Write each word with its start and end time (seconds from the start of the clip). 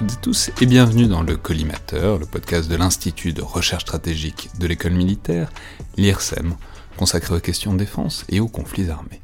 Toutes 0.00 0.12
et 0.12 0.20
tous 0.22 0.50
et 0.62 0.64
bienvenue 0.64 1.08
dans 1.08 1.20
le 1.20 1.36
Collimateur, 1.36 2.18
le 2.18 2.24
podcast 2.24 2.70
de 2.70 2.74
l'Institut 2.74 3.34
de 3.34 3.42
recherche 3.42 3.82
stratégique 3.82 4.48
de 4.58 4.66
l'école 4.66 4.92
militaire, 4.92 5.52
l'IRSEM, 5.98 6.54
consacré 6.96 7.34
aux 7.34 7.40
questions 7.40 7.74
de 7.74 7.80
défense 7.80 8.24
et 8.30 8.40
aux 8.40 8.48
conflits 8.48 8.88
armés. 8.88 9.20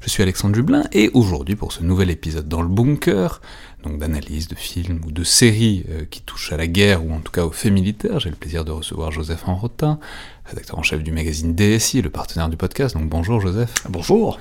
Je 0.00 0.08
suis 0.08 0.22
Alexandre 0.22 0.54
Jublin 0.54 0.84
et 0.92 1.10
aujourd'hui 1.14 1.56
pour 1.56 1.72
ce 1.72 1.82
nouvel 1.82 2.10
épisode 2.10 2.46
dans 2.46 2.62
le 2.62 2.68
bunker, 2.68 3.40
donc 3.82 3.98
d'analyse 3.98 4.46
de 4.46 4.54
films 4.54 5.00
ou 5.04 5.10
de 5.10 5.24
séries 5.24 5.84
euh, 5.88 6.04
qui 6.08 6.22
touchent 6.22 6.52
à 6.52 6.56
la 6.56 6.68
guerre 6.68 7.04
ou 7.04 7.12
en 7.12 7.18
tout 7.18 7.32
cas 7.32 7.44
aux 7.44 7.50
faits 7.50 7.72
militaires, 7.72 8.20
j'ai 8.20 8.30
le 8.30 8.36
plaisir 8.36 8.64
de 8.64 8.70
recevoir 8.70 9.10
Joseph 9.10 9.48
Enrotin, 9.48 9.98
rédacteur 10.44 10.78
en 10.78 10.84
chef 10.84 11.02
du 11.02 11.10
magazine 11.10 11.56
DSI, 11.56 12.02
le 12.02 12.10
partenaire 12.10 12.48
du 12.48 12.56
podcast. 12.56 12.96
Donc 12.96 13.08
bonjour 13.08 13.40
Joseph. 13.40 13.74
Bonjour. 13.88 14.38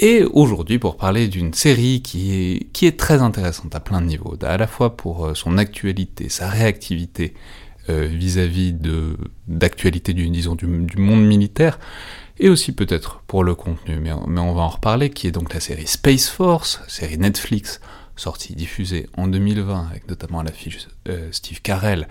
Et 0.00 0.22
aujourd'hui 0.22 0.78
pour 0.78 0.96
parler 0.96 1.26
d'une 1.26 1.52
série 1.52 2.02
qui 2.02 2.32
est, 2.32 2.72
qui 2.72 2.86
est 2.86 2.96
très 2.96 3.20
intéressante 3.20 3.74
à 3.74 3.80
plein 3.80 4.00
de 4.00 4.06
niveaux, 4.06 4.36
à 4.42 4.56
la 4.56 4.68
fois 4.68 4.96
pour 4.96 5.26
euh, 5.26 5.34
son 5.34 5.58
actualité, 5.58 6.28
sa 6.28 6.48
réactivité 6.48 7.34
euh, 7.90 8.06
vis-à-vis 8.06 8.72
de 8.72 9.16
d'actualité 9.48 10.12
du 10.12 10.28
du, 10.28 10.96
monde 10.98 11.26
militaire, 11.26 11.80
et 12.38 12.48
aussi 12.48 12.72
peut-être 12.72 13.22
pour 13.26 13.42
le 13.42 13.56
contenu, 13.56 13.98
mais, 13.98 14.12
mais 14.28 14.40
on 14.40 14.54
va 14.54 14.62
en 14.62 14.68
reparler, 14.68 15.10
qui 15.10 15.26
est 15.26 15.32
donc 15.32 15.52
la 15.52 15.58
série 15.58 15.88
Space 15.88 16.28
Force, 16.28 16.80
série 16.86 17.18
Netflix, 17.18 17.80
sortie, 18.14 18.54
diffusée 18.54 19.08
en 19.16 19.26
2020, 19.26 19.88
avec 19.90 20.08
notamment 20.08 20.38
à 20.40 20.44
l'affiche 20.44 20.86
euh, 21.08 21.28
Steve 21.32 21.60
Carell, 21.60 22.06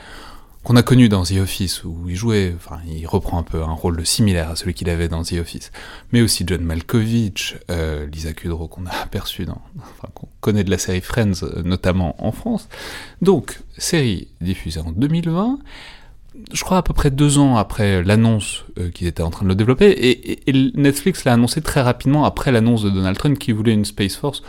qu'on 0.68 0.76
a 0.76 0.84
connu 0.84 1.08
dans 1.08 1.24
The 1.24 1.38
Office, 1.42 1.86
où 1.86 2.10
il 2.10 2.18
jouait, 2.18 2.54
enfin, 2.54 2.82
il 2.86 3.08
reprend 3.08 3.40
un 3.40 3.44
peu 3.44 3.64
un 3.64 3.72
rôle 3.72 4.06
similaire 4.06 4.50
à 4.50 4.58
celui 4.58 4.74
qu'il 4.74 4.90
avait 4.90 5.08
dans 5.08 5.24
The 5.24 5.36
Office, 5.40 5.72
mais 6.12 6.20
aussi 6.20 6.44
John 6.46 6.62
Malkovich, 6.62 7.56
euh, 7.72 8.06
Lisa 8.08 8.34
Kudrow, 8.34 8.68
qu'on 8.68 8.86
a 8.86 8.92
aperçu 9.02 9.46
dans, 9.46 9.62
enfin, 9.80 10.10
qu'on 10.14 10.28
connaît 10.42 10.66
de 10.66 10.70
la 10.70 10.78
série 10.78 11.00
Friends, 11.00 11.44
euh, 11.44 11.64
notamment 11.64 12.22
en 12.22 12.34
France. 12.34 12.68
Donc, 13.22 13.62
série 13.78 14.28
diffusée 14.42 14.82
en 14.82 14.92
2020, 14.92 15.60
je 16.52 16.64
crois 16.66 16.80
à 16.80 16.82
peu 16.82 16.94
près 16.94 17.12
deux 17.12 17.38
ans 17.38 17.56
après 17.56 18.04
l'annonce 18.04 18.66
euh, 18.78 18.90
qu'ils 18.90 19.08
étaient 19.08 19.24
en 19.24 19.30
train 19.30 19.46
de 19.46 19.50
le 19.50 19.56
développer, 19.56 19.90
et, 19.90 20.50
et 20.50 20.72
Netflix 20.76 21.24
l'a 21.24 21.32
annoncé 21.32 21.62
très 21.62 21.82
rapidement 21.82 22.26
après 22.26 22.52
l'annonce 22.52 22.84
de 22.84 22.90
Donald 22.90 23.18
Trump 23.18 23.40
qui 23.40 23.54
voulait 23.54 23.72
une 23.72 23.86
Space 23.86 24.18
Force, 24.18 24.44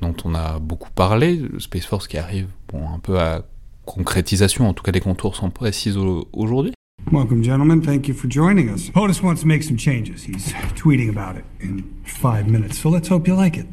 dont 0.00 0.14
on 0.24 0.34
a 0.34 0.60
beaucoup 0.60 0.90
parlé, 0.94 1.42
Space 1.58 1.84
Force 1.84 2.08
qui 2.08 2.16
arrive 2.16 2.46
bon, 2.72 2.88
un 2.88 3.00
peu 3.00 3.20
à 3.20 3.42
concrétisation, 3.88 4.68
en 4.68 4.74
tout 4.74 4.82
cas 4.82 4.92
les 4.92 5.00
contours 5.00 5.34
sont 5.36 5.50
précis 5.50 5.94
aujourd'hui. 6.32 6.72
Welcome, 7.10 7.42
gentlemen. 7.42 7.80
Thank 7.80 8.06
you 8.06 8.14
for 8.14 8.28
joining 8.28 8.68
us. 8.68 8.90
POTUS 8.90 9.22
wants 9.22 9.40
to 9.40 9.46
make 9.46 9.62
some 9.62 9.78
changes. 9.78 10.24
He's 10.24 10.52
tweeting 10.74 11.08
about 11.08 11.36
it 11.36 11.44
in 11.58 11.84
five 12.04 12.46
minutes, 12.46 12.78
so 12.78 12.90
let's 12.90 13.08
hope 13.08 13.26
you 13.26 13.34
like 13.34 13.56
it. 13.56 13.66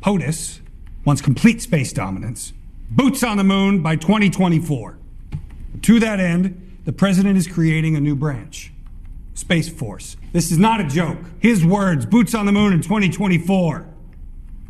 POTUS 0.00 0.60
wants 1.04 1.20
complete 1.20 1.60
space 1.60 1.92
dominance, 1.92 2.54
boots 2.90 3.22
on 3.22 3.36
the 3.36 3.44
moon 3.44 3.82
by 3.82 3.96
2024. 3.96 4.96
To 5.82 6.00
that 6.00 6.18
end, 6.18 6.78
the 6.84 6.92
president 6.92 7.36
is 7.36 7.46
creating 7.46 7.94
a 7.94 8.00
new 8.00 8.16
branch 8.16 8.72
Space 9.34 9.68
Force. 9.68 10.16
This 10.32 10.50
is 10.50 10.58
not 10.58 10.80
a 10.80 10.84
joke. 10.84 11.18
His 11.40 11.64
words, 11.64 12.06
boots 12.06 12.34
on 12.34 12.46
the 12.46 12.52
moon 12.52 12.72
in 12.72 12.80
2024. 12.80 13.86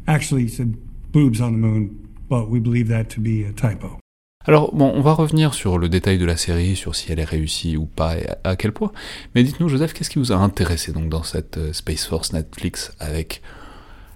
Actually, 0.09 0.43
he 0.43 0.49
said 0.49 0.77
boobs 1.13 1.41
on 1.41 1.53
the 1.53 1.59
moon, 1.59 2.09
but 2.29 2.49
we 2.49 2.59
believe 2.59 2.89
that 2.89 3.09
to 3.11 3.21
be 3.21 3.45
a 3.45 3.53
typo. 3.53 4.02
Alors 4.45 4.75
bon, 4.75 4.93
on 4.95 5.01
va 5.03 5.13
revenir 5.13 5.55
sur 5.55 5.79
le 5.79 5.89
détail 5.89 6.19
de 6.19 6.25
la 6.25 6.37
série, 6.37 6.75
sur 6.75 6.97
si 6.97 7.13
elle 7.13 7.21
est 7.21 7.25
réussie 7.25 7.77
ou 7.77 7.87
pas 7.87 8.17
et 8.17 8.27
à, 8.43 8.57
quel 8.57 8.73
point. 8.73 8.91
Mais 9.35 9.45
dites-nous, 9.45 9.69
Joseph, 9.69 9.93
qu'est-ce 9.93 10.11
qui 10.11 10.19
vous 10.19 10.33
a 10.33 10.37
intéressé 10.37 10.93
donc 10.93 11.09
dans 11.09 11.23
cette 11.23 11.59
euh, 11.59 11.73
Space 11.73 12.07
Force 12.07 12.33
Netflix 12.33 12.93
avec 12.99 13.43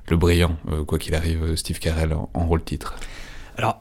le 0.09 0.17
brillant, 0.17 0.57
euh, 0.71 0.85
quoi 0.85 0.99
qu'il 0.99 1.15
arrive, 1.15 1.43
euh, 1.43 1.57
Steve 1.57 1.79
Carell 1.79 2.13
en, 2.13 2.47
rôle 2.47 2.65
titre? 2.65 2.97
Alors, 3.57 3.81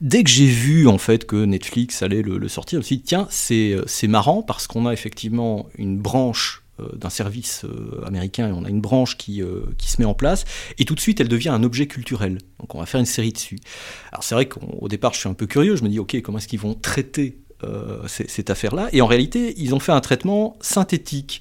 dès 0.00 0.22
que 0.22 0.30
j'ai 0.30 0.46
vu 0.46 0.86
en 0.86 0.98
fait 0.98 1.26
que 1.26 1.44
Netflix 1.44 2.02
allait 2.02 2.22
le, 2.22 2.38
le 2.38 2.48
sortir, 2.48 2.76
je 2.76 2.78
me 2.78 2.82
suis 2.84 2.96
dit 2.98 3.02
tiens, 3.02 3.26
c'est 3.30 4.08
marrant 4.08 4.42
parce 4.42 4.66
qu'on 4.66 4.86
a 4.86 4.92
effectivement 4.92 5.66
une 5.76 5.98
branche 5.98 6.63
d'un 6.78 7.10
service 7.10 7.64
euh, 7.64 8.04
américain 8.04 8.48
et 8.48 8.52
on 8.52 8.64
a 8.64 8.68
une 8.68 8.80
branche 8.80 9.16
qui, 9.16 9.42
euh, 9.42 9.60
qui 9.78 9.88
se 9.88 10.00
met 10.00 10.04
en 10.04 10.14
place 10.14 10.44
et 10.78 10.84
tout 10.84 10.94
de 10.94 11.00
suite 11.00 11.20
elle 11.20 11.28
devient 11.28 11.50
un 11.50 11.62
objet 11.62 11.86
culturel. 11.86 12.38
Donc 12.58 12.74
on 12.74 12.80
va 12.80 12.86
faire 12.86 13.00
une 13.00 13.06
série 13.06 13.32
dessus. 13.32 13.60
Alors 14.10 14.24
c'est 14.24 14.34
vrai 14.34 14.48
qu'au 14.48 14.88
départ 14.88 15.14
je 15.14 15.20
suis 15.20 15.28
un 15.28 15.34
peu 15.34 15.46
curieux, 15.46 15.76
je 15.76 15.84
me 15.84 15.88
dis 15.88 15.98
ok 15.98 16.20
comment 16.22 16.38
est-ce 16.38 16.48
qu'ils 16.48 16.60
vont 16.60 16.74
traiter 16.74 17.43
cette 18.06 18.50
affaire-là 18.50 18.88
et 18.92 19.00
en 19.00 19.06
réalité 19.06 19.54
ils 19.56 19.74
ont 19.74 19.80
fait 19.80 19.92
un 19.92 20.00
traitement 20.00 20.56
synthétique. 20.60 21.40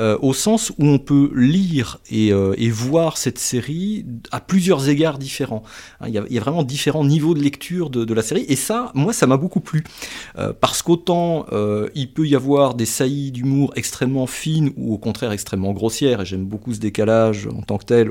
Euh, 0.00 0.16
au 0.22 0.32
sens 0.32 0.70
où 0.78 0.86
on 0.86 0.98
peut 0.98 1.30
lire 1.34 1.98
et, 2.10 2.32
euh, 2.32 2.54
voir 2.70 3.18
cette 3.18 3.38
série 3.38 4.06
à 4.30 4.40
plusieurs 4.40 4.88
égards 4.88 5.18
différents. 5.18 5.62
Hein, 6.00 6.06
il, 6.08 6.14
y 6.14 6.38
a, 6.38 6.40
vraiment 6.40 6.62
différents 6.62 7.04
niveaux 7.04 7.34
de 7.34 7.42
lecture 7.42 7.90
de, 7.90 8.14
la 8.14 8.22
série, 8.22 8.46
et 8.48 8.56
ça, 8.56 8.92
moi, 8.94 9.12
ça 9.12 9.26
m'a 9.26 9.36
beaucoup 9.36 9.60
plu. 9.60 9.84
Euh, 10.38 10.54
parce 10.58 10.80
qu'autant 10.80 11.46
il 11.94 12.12
peut 12.12 12.26
y 12.26 12.34
avoir 12.34 12.74
des 12.74 12.86
saillies 12.86 13.30
d'humour 13.30 13.72
extrêmement 13.76 14.26
fines 14.26 14.72
ou 14.76 14.94
au 14.94 14.98
contraire 14.98 15.32
extrêmement 15.32 15.72
grossières, 15.72 16.22
et 16.22 16.24
j'aime 16.24 16.44
beaucoup 16.44 16.72
ce 16.72 16.80
décalage 16.80 17.46
en 17.46 17.62
tant 17.62 17.76
que 17.76 17.84
tel 17.84 18.10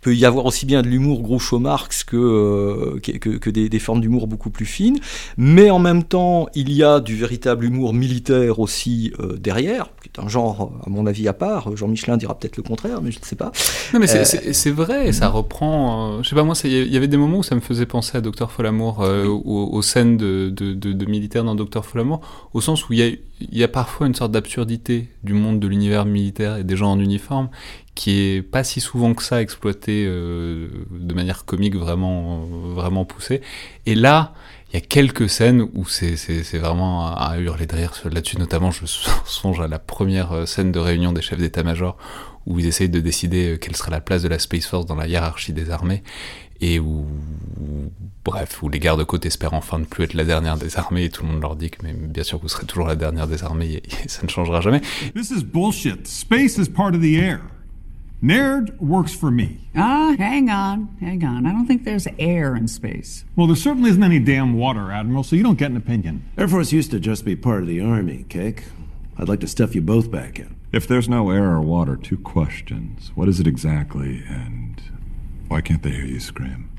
peut 0.00 0.14
y 0.14 0.24
avoir 0.24 0.46
aussi 0.46 0.66
bien 0.66 0.82
de 0.82 0.88
l'humour 0.88 1.22
Groucho 1.22 1.58
Marx 1.58 2.04
que, 2.04 2.16
euh, 2.16 3.00
que, 3.00 3.28
que, 3.28 3.50
des, 3.50 3.68
des 3.68 3.78
formes 3.78 4.00
d'humour 4.00 4.26
beaucoup 4.26 4.50
plus 4.50 4.64
fines, 4.66 4.98
mais 5.36 5.70
en 5.70 5.78
même 5.78 6.04
temps, 6.04 6.48
il 6.54 6.72
y 6.72 6.82
a 6.82 7.00
du 7.00 7.16
véritable 7.16 7.64
humour 7.64 7.92
militaire 7.92 8.58
aussi 8.60 9.12
euh, 9.20 9.36
derrière, 9.36 9.90
qui 10.02 10.08
est 10.08 10.22
un 10.22 10.28
genre, 10.28 10.72
à 10.86 10.90
mon 10.90 11.06
avis, 11.06 11.28
à 11.28 11.32
part. 11.32 11.76
Jean 11.76 11.88
Michelin 11.88 12.16
dira 12.16 12.38
peut-être 12.38 12.56
le 12.56 12.62
contraire, 12.62 13.02
mais 13.02 13.10
je 13.10 13.20
ne 13.20 13.24
sais 13.24 13.36
pas. 13.36 13.52
Non, 13.92 14.00
mais 14.00 14.06
c'est 14.06 14.68
euh, 14.68 14.72
vrai, 14.72 15.12
ça 15.12 15.28
reprend. 15.28 16.22
je 16.22 16.28
sais 16.28 16.34
pas, 16.34 16.44
moi, 16.44 16.54
il 16.64 16.92
y 16.92 16.96
avait 16.96 17.08
des 17.08 17.16
moments 17.16 17.38
où 17.38 17.42
ça 17.42 17.54
me 17.54 17.60
faisait 17.60 17.86
penser 17.86 18.16
à 18.16 18.20
Docteur 18.20 18.50
Folamour, 18.50 19.00
aux, 19.00 19.70
aux, 19.72 19.82
scènes 19.82 20.16
de, 20.16 20.50
de, 20.50 20.72
de, 20.72 20.92
de 20.92 21.06
militaires 21.06 21.44
dans 21.44 21.54
Docteur 21.54 21.84
Folamour, 21.84 22.20
au 22.54 22.60
sens 22.60 22.88
où 22.88 22.92
il 22.92 22.98
y 22.98 23.02
a, 23.02 23.10
il 23.40 23.58
y 23.58 23.64
a 23.64 23.68
parfois 23.68 24.06
une 24.06 24.14
sorte 24.14 24.32
d'absurdité 24.32 25.08
du 25.24 25.32
monde 25.32 25.60
de 25.60 25.66
l'univers 25.66 26.04
militaire 26.04 26.56
et 26.56 26.64
des 26.64 26.76
gens 26.76 26.92
en 26.92 27.00
uniforme 27.00 27.48
qui 27.94 28.20
est 28.20 28.42
pas 28.42 28.64
si 28.64 28.80
souvent 28.80 29.14
que 29.14 29.22
ça 29.22 29.42
exploité 29.42 30.04
euh, 30.06 30.68
de 30.90 31.14
manière 31.14 31.44
comique 31.44 31.76
vraiment, 31.76 32.46
vraiment 32.46 33.04
poussée. 33.04 33.42
Et 33.86 33.94
là, 33.94 34.32
il 34.70 34.74
y 34.74 34.76
a 34.78 34.80
quelques 34.80 35.28
scènes 35.28 35.66
où 35.74 35.84
c'est 35.84 36.14
vraiment 36.54 37.14
à, 37.14 37.38
hurler 37.38 37.66
de 37.66 37.74
rire 37.74 37.92
là-dessus. 38.10 38.38
Notamment, 38.38 38.70
je 38.70 38.86
songe 39.24 39.60
à 39.60 39.68
la 39.68 39.78
première 39.78 40.32
euh, 40.32 40.46
scène 40.46 40.72
de 40.72 40.78
réunion 40.78 41.12
des 41.12 41.22
chefs 41.22 41.38
d'état-major 41.38 41.96
où 42.46 42.58
ils 42.58 42.66
essayent 42.66 42.88
de 42.88 43.00
décider 43.00 43.54
euh, 43.54 43.56
quelle 43.58 43.76
serait 43.76 43.90
la 43.90 44.00
place 44.00 44.22
de 44.22 44.28
la 44.28 44.38
Space 44.38 44.66
Force 44.66 44.86
dans 44.86 44.94
la 44.94 45.06
hiérarchie 45.06 45.52
des 45.52 45.70
armées 45.70 46.02
et 46.60 46.78
où, 46.78 47.06
bref, 48.24 48.62
où 48.62 48.68
les 48.68 48.78
gardes-côtes 48.78 49.26
espèrent 49.26 49.54
enfin 49.54 49.78
ne 49.78 49.84
plus 49.84 50.04
être 50.04 50.14
la 50.14 50.24
dernière 50.24 50.56
des 50.56 50.76
armées 50.76 51.04
et 51.04 51.10
tout 51.10 51.22
le 51.24 51.32
monde 51.32 51.40
leur 51.42 51.56
dit 51.56 51.70
que 51.70 51.78
mais 51.82 51.92
bien 51.92 52.22
sûr 52.22 52.38
vous 52.38 52.48
serez 52.48 52.66
toujours 52.66 52.86
la 52.86 52.96
dernière 52.96 53.26
des 53.26 53.42
armées 53.42 53.72
et, 53.72 53.82
et 54.04 54.08
ça 54.08 54.22
ne 54.22 54.28
changera 54.28 54.60
jamais. 54.60 54.80
This 55.14 55.30
is 55.30 55.42
bullshit. 55.42 56.06
Space 56.06 56.58
is 56.58 56.68
part 56.68 56.94
of 56.94 57.00
the 57.00 57.16
air. 57.16 57.40
Nerd 58.22 58.78
works 58.80 59.14
for 59.14 59.30
me. 59.30 59.60
Ah, 59.74 60.14
hang 60.18 60.50
on, 60.50 60.88
hang 61.00 61.24
on. 61.24 61.46
I 61.46 61.52
don't 61.52 61.66
think 61.66 61.84
there's 61.84 62.06
air 62.18 62.54
in 62.54 62.68
space. 62.68 63.24
Well, 63.34 63.46
there 63.46 63.56
certainly 63.56 63.88
isn't 63.88 64.02
any 64.02 64.18
damn 64.18 64.58
water, 64.58 64.92
Admiral, 64.92 65.24
so 65.24 65.36
you 65.36 65.42
don't 65.42 65.58
get 65.58 65.70
an 65.70 65.78
opinion. 65.78 66.22
Air 66.36 66.46
Force 66.46 66.70
used 66.70 66.90
to 66.90 67.00
just 67.00 67.24
be 67.24 67.34
part 67.34 67.62
of 67.62 67.68
the 67.68 67.80
Army, 67.80 68.26
Cake. 68.28 68.64
I'd 69.16 69.28
like 69.28 69.40
to 69.40 69.46
stuff 69.46 69.74
you 69.74 69.80
both 69.80 70.10
back 70.10 70.38
in. 70.38 70.54
If 70.70 70.86
there's 70.86 71.08
no 71.08 71.30
air 71.30 71.50
or 71.50 71.62
water, 71.62 71.96
two 71.96 72.18
questions. 72.18 73.10
What 73.14 73.28
is 73.28 73.40
it 73.40 73.46
exactly, 73.46 74.22
and 74.28 74.82
why 75.50 75.60
can't 75.60 75.82
they 75.82 75.90
hear 75.90 76.06
you 76.06 76.20
scream? 76.20 76.70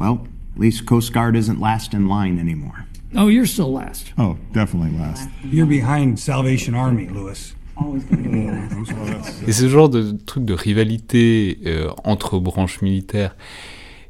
Well, 0.00 0.26
at 0.54 0.60
least 0.60 0.86
Coast 0.86 1.12
Guard 1.12 1.36
isn't 1.36 1.60
last 1.60 1.94
in 1.94 2.08
line 2.08 2.38
anymore. 2.38 2.86
Oh, 3.16 3.28
you're 3.28 3.46
still 3.46 3.72
last. 3.72 4.12
Oh, 4.18 4.36
definitely 4.52 4.98
last. 4.98 5.28
You're 5.44 5.66
behind 5.66 6.18
Salvation 6.18 6.74
Army, 6.74 7.06
Lewis. 7.06 7.54
Et 9.46 9.52
ce 9.52 9.68
genre 9.68 9.88
de 9.88 10.12
truc 10.12 10.44
de 10.44 10.52
rivalité 10.52 11.58
euh, 11.64 11.90
entre 12.04 12.38
branches 12.38 12.82
militaires 12.82 13.34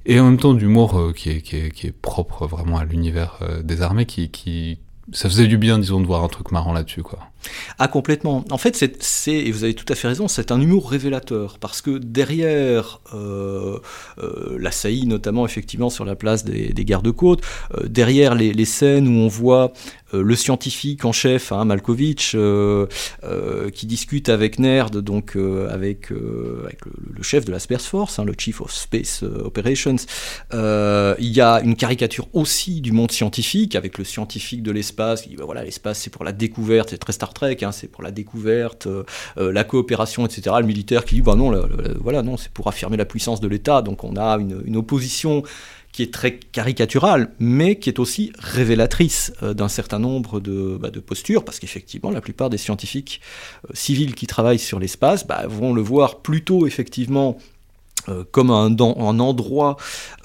et 0.07 0.19
en 0.19 0.25
même 0.25 0.39
temps 0.39 0.55
d'humour 0.55 0.99
euh, 0.99 1.13
qui, 1.13 1.31
est, 1.31 1.41
qui, 1.41 1.57
est, 1.57 1.71
qui, 1.71 1.87
est, 1.87 1.93
propre 1.93 2.49
vraiment 2.49 2.79
à 2.79 2.85
l'univers 2.85 3.39
euh, 3.43 3.63
des 3.63 3.83
armées, 3.83 4.07
qui, 4.07 4.31
qui, 4.31 4.81
ça 5.13 5.29
faisait 5.29 5.47
du 5.47 5.57
bien, 5.57 5.79
disons, 5.79 6.01
de 6.01 6.07
voir 6.07 6.25
un 6.25 6.29
truc 6.29 6.51
marrant 6.51 6.73
là-dessus, 6.73 7.03
quoi. 7.03 7.21
Ah, 7.79 7.89
complètement. 7.89 8.45
En 8.51 8.59
fait, 8.59 8.77
c'est, 9.01 9.33
et 9.33 9.51
vous 9.51 9.65
avez 9.65 9.75
tout 9.75 9.91
à 9.91 9.95
fait 9.95 10.09
raison, 10.09 10.29
c'est 10.29 10.53
un 10.53 10.61
humour 10.61 10.91
révélateur, 10.91 11.59
parce 11.59 11.81
que 11.81 11.99
derrière 11.99 13.01
euh, 13.15 13.79
euh, 14.19 14.57
la 14.59 14.71
saillie, 14.71 15.07
notamment 15.07 15.47
effectivement 15.47 15.91
sur 15.91 16.05
la 16.05 16.15
place 16.15 16.45
des, 16.45 16.85
gardes-côtes, 16.85 17.43
euh, 17.75 17.89
derrière 17.89 18.35
les, 18.35 18.65
scènes 18.65 19.09
où 19.09 19.13
on 19.13 19.29
voit 19.29 19.73
le 20.13 20.35
scientifique 20.35 21.05
en 21.05 21.13
chef, 21.13 21.53
hein, 21.53 21.65
Malkovich, 21.65 22.37
qui 23.73 23.87
discute 23.87 24.29
avec 24.29 24.59
Nerd, 24.59 24.99
donc 24.99 25.37
avec, 25.71 26.11
le, 26.11 26.69
chef 27.23 27.45
de 27.45 27.53
la 27.53 27.59
Space 27.59 27.87
Force, 27.87 28.19
hein, 28.19 28.25
le 28.25 28.35
Chief 28.37 28.61
of 28.61 28.73
Space 28.73 29.23
Operations, 29.23 29.97
il 30.53 31.33
y 31.33 31.41
a 31.41 31.61
une 31.63 31.77
caricature 31.77 32.29
aussi 32.33 32.81
du 32.81 32.93
monde 32.93 33.11
scientifique, 33.11 33.75
avec 33.77 33.99
le 33.99 34.05
scientifique 34.05 34.63
de 34.63 34.73
l'espace, 34.73 35.23
qui 35.23 35.31
dit, 35.31 35.37
bah, 35.37 35.45
voilà, 35.47 35.65
l'espace 35.65 36.01
c'est 36.01 36.11
pour 36.11 36.25
la 36.25 36.33
découverte, 36.33 36.91
c'est 36.91 36.99
très 36.99 37.13
Star 37.13 37.30
Hein, 37.43 37.73
c'est 37.73 37.89
pour 37.89 38.03
la 38.03 38.11
découverte, 38.11 38.87
euh, 38.87 39.05
euh, 39.39 39.53
la 39.53 39.65
coopération, 39.65 40.27
etc. 40.27 40.57
Le 40.61 40.67
militaire 40.67 41.05
qui 41.05 41.17
dit, 41.17 41.23
bah 41.23 41.35
non, 41.35 41.53
voilà, 42.01 42.23
non, 42.23 42.37
c'est 42.37 42.51
pour 42.51 42.69
affirmer 42.69 42.97
la 42.97 43.05
puissance 43.05 43.41
de 43.41 43.49
l'État. 43.49 43.83
Donc 43.83 44.05
on 44.05 44.17
a 44.17 44.39
une, 44.39 44.77
opposition 44.77 45.43
qui 45.93 46.03
est 46.03 46.15
très 46.15 46.39
caricaturale, 46.39 47.33
mais 47.39 47.77
qui 47.77 47.91
est 47.91 47.99
aussi 47.99 48.33
révélatrice 48.39 49.33
d'un 49.43 49.69
certain 49.69 49.99
nombre 49.99 50.41
de, 50.41 50.79
bah, 50.81 50.91
de 50.91 51.01
postures, 51.01 51.45
parce 51.45 51.59
qu'effectivement, 51.59 52.11
la 52.11 52.21
plupart 52.21 52.49
des 52.49 52.59
scientifiques 52.59 53.21
civils 53.75 54.15
qui 54.15 54.27
travaillent 54.27 54.59
sur 54.61 54.79
l'espace 54.79 55.27
bah, 55.27 55.47
vont 55.49 55.75
le 55.75 55.83
voir 55.83 56.21
plutôt 56.21 56.67
effectivement 56.67 57.37
euh, 57.39 57.60
comme 58.31 58.51
un, 58.51 58.79
endroit 58.79 59.77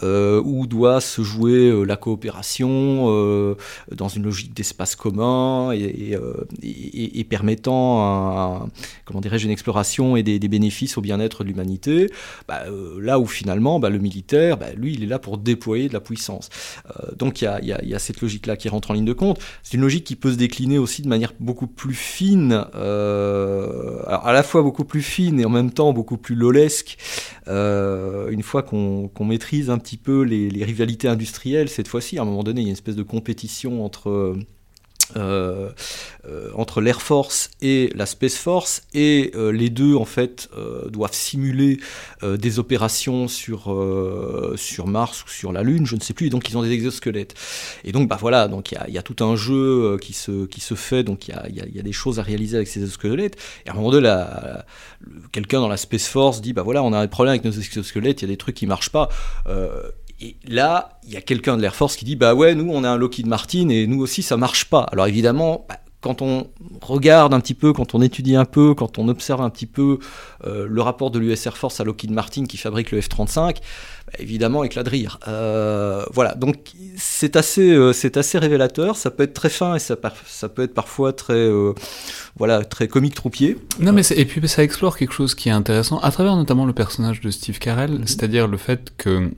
euh, 0.04 0.42
où 0.44 0.68
doit 0.68 1.02
se 1.02 1.22
jouer 1.22 1.70
euh, 1.70 1.84
la 1.84 1.96
coopération 1.96 3.56
dans 3.92 4.08
une 4.08 4.24
logique 4.24 4.54
d'espace 4.54 4.96
commun 4.96 5.72
et, 5.74 6.18
et, 6.64 7.24
permettant 7.24 8.70
comment 9.06 9.22
dirais-je 9.22 9.46
une 9.46 9.52
exploration 9.52 10.16
et 10.16 10.24
des, 10.24 10.40
bénéfices 10.40 10.98
au 10.98 11.02
bien-être 11.02 11.44
de 11.44 11.50
l'humanité 11.50 12.12
bah, 12.48 12.64
là 13.00 13.20
où 13.20 13.26
finalement 13.26 13.80
bah, 13.80 13.90
le 13.90 14.00
militaire 14.00 14.58
bah, 14.58 14.68
lui 14.76 14.94
il 14.94 15.04
est 15.04 15.08
là 15.08 15.20
pour 15.20 15.38
déployer 15.38 15.88
de 15.88 15.94
la 15.94 16.02
puissance. 16.02 16.50
Donc 17.18 17.42
il 17.42 17.46
y 17.64 17.94
a, 17.94 18.00
cette 18.00 18.22
logique 18.22 18.46
là 18.46 18.56
qui 18.58 18.70
rentre 18.70 18.92
en 18.92 18.94
ligne 18.94 19.06
de 19.06 19.14
compte. 19.14 19.40
C'est 19.64 19.76
une 19.76 19.82
logique 19.82 20.06
qui 20.06 20.16
peut 20.16 20.32
se 20.32 20.38
décliner 20.38 20.78
aussi 20.78 21.02
de 21.02 21.08
manière 21.08 21.34
beaucoup 21.40 21.68
plus 21.68 21.96
fine 21.96 22.54
à 22.74 24.32
la 24.32 24.44
fois 24.44 24.62
beaucoup 24.62 24.86
plus 24.86 25.02
fine 25.02 25.40
et 25.40 25.46
en 25.46 25.50
même 25.50 25.72
temps 25.72 25.94
beaucoup 25.94 26.18
plus 26.18 26.36
lolesque 26.36 26.98
euh, 27.48 27.75
une 28.30 28.44
fois 28.44 28.64
qu'on 28.64 29.12
maîtrise 29.22 29.70
un 29.70 29.78
petit 29.78 29.98
peu 29.98 30.22
les, 30.24 30.64
rivalités 30.64 31.08
industrielles, 31.08 31.70
cette 31.70 31.88
fois-ci, 31.88 32.18
à 32.18 32.22
un 32.22 32.26
moment 32.26 32.44
donné, 32.44 32.62
il 32.62 32.64
y 32.66 32.68
a 32.68 32.70
une 32.70 32.74
espèce 32.74 32.96
de 32.96 33.04
compétition 33.04 33.84
entre 33.86 34.36
euh, 35.16 35.70
euh, 36.28 36.50
entre 36.56 36.82
l'Air 36.82 37.00
Force 37.00 37.52
et 37.62 37.92
la 37.94 38.08
Space 38.08 38.36
Force 38.36 38.82
et 38.96 39.32
euh, 39.36 39.52
les 39.52 39.70
deux 39.70 39.94
en 39.96 40.06
fait 40.06 40.50
doivent 40.88 41.14
simuler 41.14 41.80
des 42.24 42.60
opérations 42.60 43.28
sur 43.28 43.64
sur 44.56 44.88
Mars 44.88 45.24
ou 45.24 45.30
sur 45.30 45.52
la 45.52 45.64
Lune, 45.64 45.86
je 45.86 45.96
ne 45.96 46.02
sais 46.02 46.14
plus. 46.14 46.28
Et 46.28 46.30
donc 46.30 46.50
ils 46.50 46.58
ont 46.58 46.64
des 46.64 46.72
exosquelettes. 46.72 47.36
Et 47.84 47.92
donc 47.92 48.10
bah 48.10 48.18
voilà, 48.20 48.48
donc 48.48 48.72
il 48.72 48.80
y, 48.90 48.94
y 48.94 48.98
a, 48.98 49.04
tout 49.04 49.24
un 49.24 49.36
jeu 49.36 49.98
qui 50.02 50.14
se 50.14 50.46
qui 50.46 50.62
se 50.62 50.76
fait. 50.76 51.04
Donc 51.04 51.28
il 51.28 51.32
y 51.32 51.38
a, 51.38 51.48
y 51.50 51.80
a, 51.80 51.84
des 51.84 51.92
choses 51.92 52.20
à 52.20 52.24
réaliser 52.24 52.56
avec 52.56 52.68
ces 52.68 52.80
exosquelettes. 52.80 53.36
Et 53.66 53.70
à 53.70 53.74
un 53.74 53.76
moment 53.76 53.92
donné, 53.92 54.14
quelqu'un 55.32 55.60
dans 55.60 55.68
la 55.68 55.78
Space 55.78 56.08
Force 56.08 56.42
dit 56.42 56.54
bah 56.54 56.64
voilà, 56.64 56.84
on 56.84 56.94
a 56.94 57.00
un 57.00 57.08
problème 57.08 57.32
avec 57.32 57.46
nos 57.46 57.52
exosquelettes, 57.52 58.22
il 58.22 58.26
y 58.26 58.30
a 58.30 58.34
des 58.34 58.38
trucs 58.38 58.56
qui 58.56 58.66
marchent 58.66 58.92
pas. 58.92 59.10
Et 60.22 60.38
là, 60.48 61.00
il 61.04 61.12
y 61.12 61.18
a 61.18 61.22
quelqu'un 61.22 61.58
de 61.58 61.62
l'Air 61.62 61.76
Force 61.76 61.96
qui 61.96 62.06
dit 62.06 62.16
Bah 62.16 62.34
ouais, 62.34 62.56
nous, 62.56 62.70
on 62.72 62.84
a 62.84 62.90
un 62.90 62.98
Lockheed 62.98 63.28
Martin 63.28 63.70
et 63.70 63.88
nous 63.88 64.02
aussi, 64.02 64.24
ça 64.24 64.38
marche 64.38 64.66
pas. 64.66 64.82
Alors 64.92 65.08
évidemment, 65.08 65.66
bah, 65.68 65.76
quand 66.06 66.22
on 66.22 66.52
regarde 66.84 67.34
un 67.34 67.40
petit 67.40 67.56
peu, 67.56 67.74
quand 67.74 67.96
on 67.96 68.02
étudie 68.04 68.36
un 68.36 68.46
peu, 68.46 68.76
quand 68.76 69.00
on 69.00 69.08
observe 69.08 69.42
un 69.42 69.50
petit 69.50 69.66
peu 69.66 69.98
euh, 70.46 70.68
le 70.70 70.82
rapport 70.84 71.10
de 71.10 71.18
l'US 71.18 71.48
Air 71.48 71.58
Force 71.58 71.80
à 71.80 71.84
Lockheed 71.84 72.12
Martin 72.12 72.46
qui 72.46 72.58
fabrique 72.58 72.92
le 72.92 73.02
F-35, 73.02 73.56
bah, 73.56 74.14
évidemment 74.20 74.64
éclat 74.64 74.84
de 74.84 74.90
rire. 74.92 75.20
Euh, 75.28 76.06
voilà, 76.14 76.36
donc 76.36 76.74
c'est 76.96 77.36
assez, 77.36 77.72
euh, 77.72 77.92
c'est 77.92 78.18
assez 78.18 78.38
révélateur, 78.38 78.98
ça 78.98 79.10
peut 79.10 79.24
être 79.24 79.34
très 79.34 79.50
fin 79.50 79.74
et 79.74 79.80
ça, 79.80 79.96
ça 80.28 80.48
peut 80.48 80.62
être 80.62 80.76
parfois 80.76 81.12
très, 81.12 81.50
voilà, 82.38 82.64
très 82.64 82.88
comique 82.88 83.16
troupier. 83.16 83.58
Non 83.80 83.92
mais 83.92 84.04
et 84.16 84.26
puis 84.26 84.48
ça 84.48 84.62
explore 84.62 84.98
quelque 84.98 85.14
chose 85.14 85.34
qui 85.34 85.50
est 85.50 85.54
intéressant, 85.54 85.98
à 86.02 86.12
travers 86.12 86.36
notamment 86.36 86.66
le 86.66 86.74
personnage 86.74 87.20
de 87.20 87.32
Steve 87.32 87.58
Carell, 87.58 87.90
mm-hmm. 87.90 88.06
c'est-à-dire 88.08 88.48
le 88.48 88.58
fait 88.58 88.94
que 88.96 89.32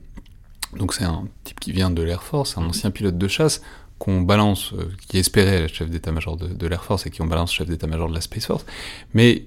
donc 0.76 0.94
c'est 0.94 1.04
un 1.04 1.24
type 1.44 1.60
qui 1.60 1.72
vient 1.72 1.90
de 1.90 2.02
l'Air 2.02 2.22
Force, 2.22 2.58
un 2.58 2.64
ancien 2.64 2.90
pilote 2.90 3.16
de 3.16 3.28
chasse 3.28 3.62
qu'on 3.98 4.20
balance, 4.20 4.72
euh, 4.74 4.88
qui 5.08 5.18
espérait 5.18 5.64
être 5.64 5.74
chef 5.74 5.90
d'état-major 5.90 6.36
de, 6.36 6.66
l'Air 6.66 6.84
Force 6.84 7.06
et 7.06 7.10
qui 7.10 7.22
on 7.22 7.26
balance 7.26 7.52
chef 7.52 7.68
d'état-major 7.68 8.08
de 8.08 8.14
la 8.14 8.20
Space 8.20 8.46
Force. 8.46 8.64
Mais 9.12 9.46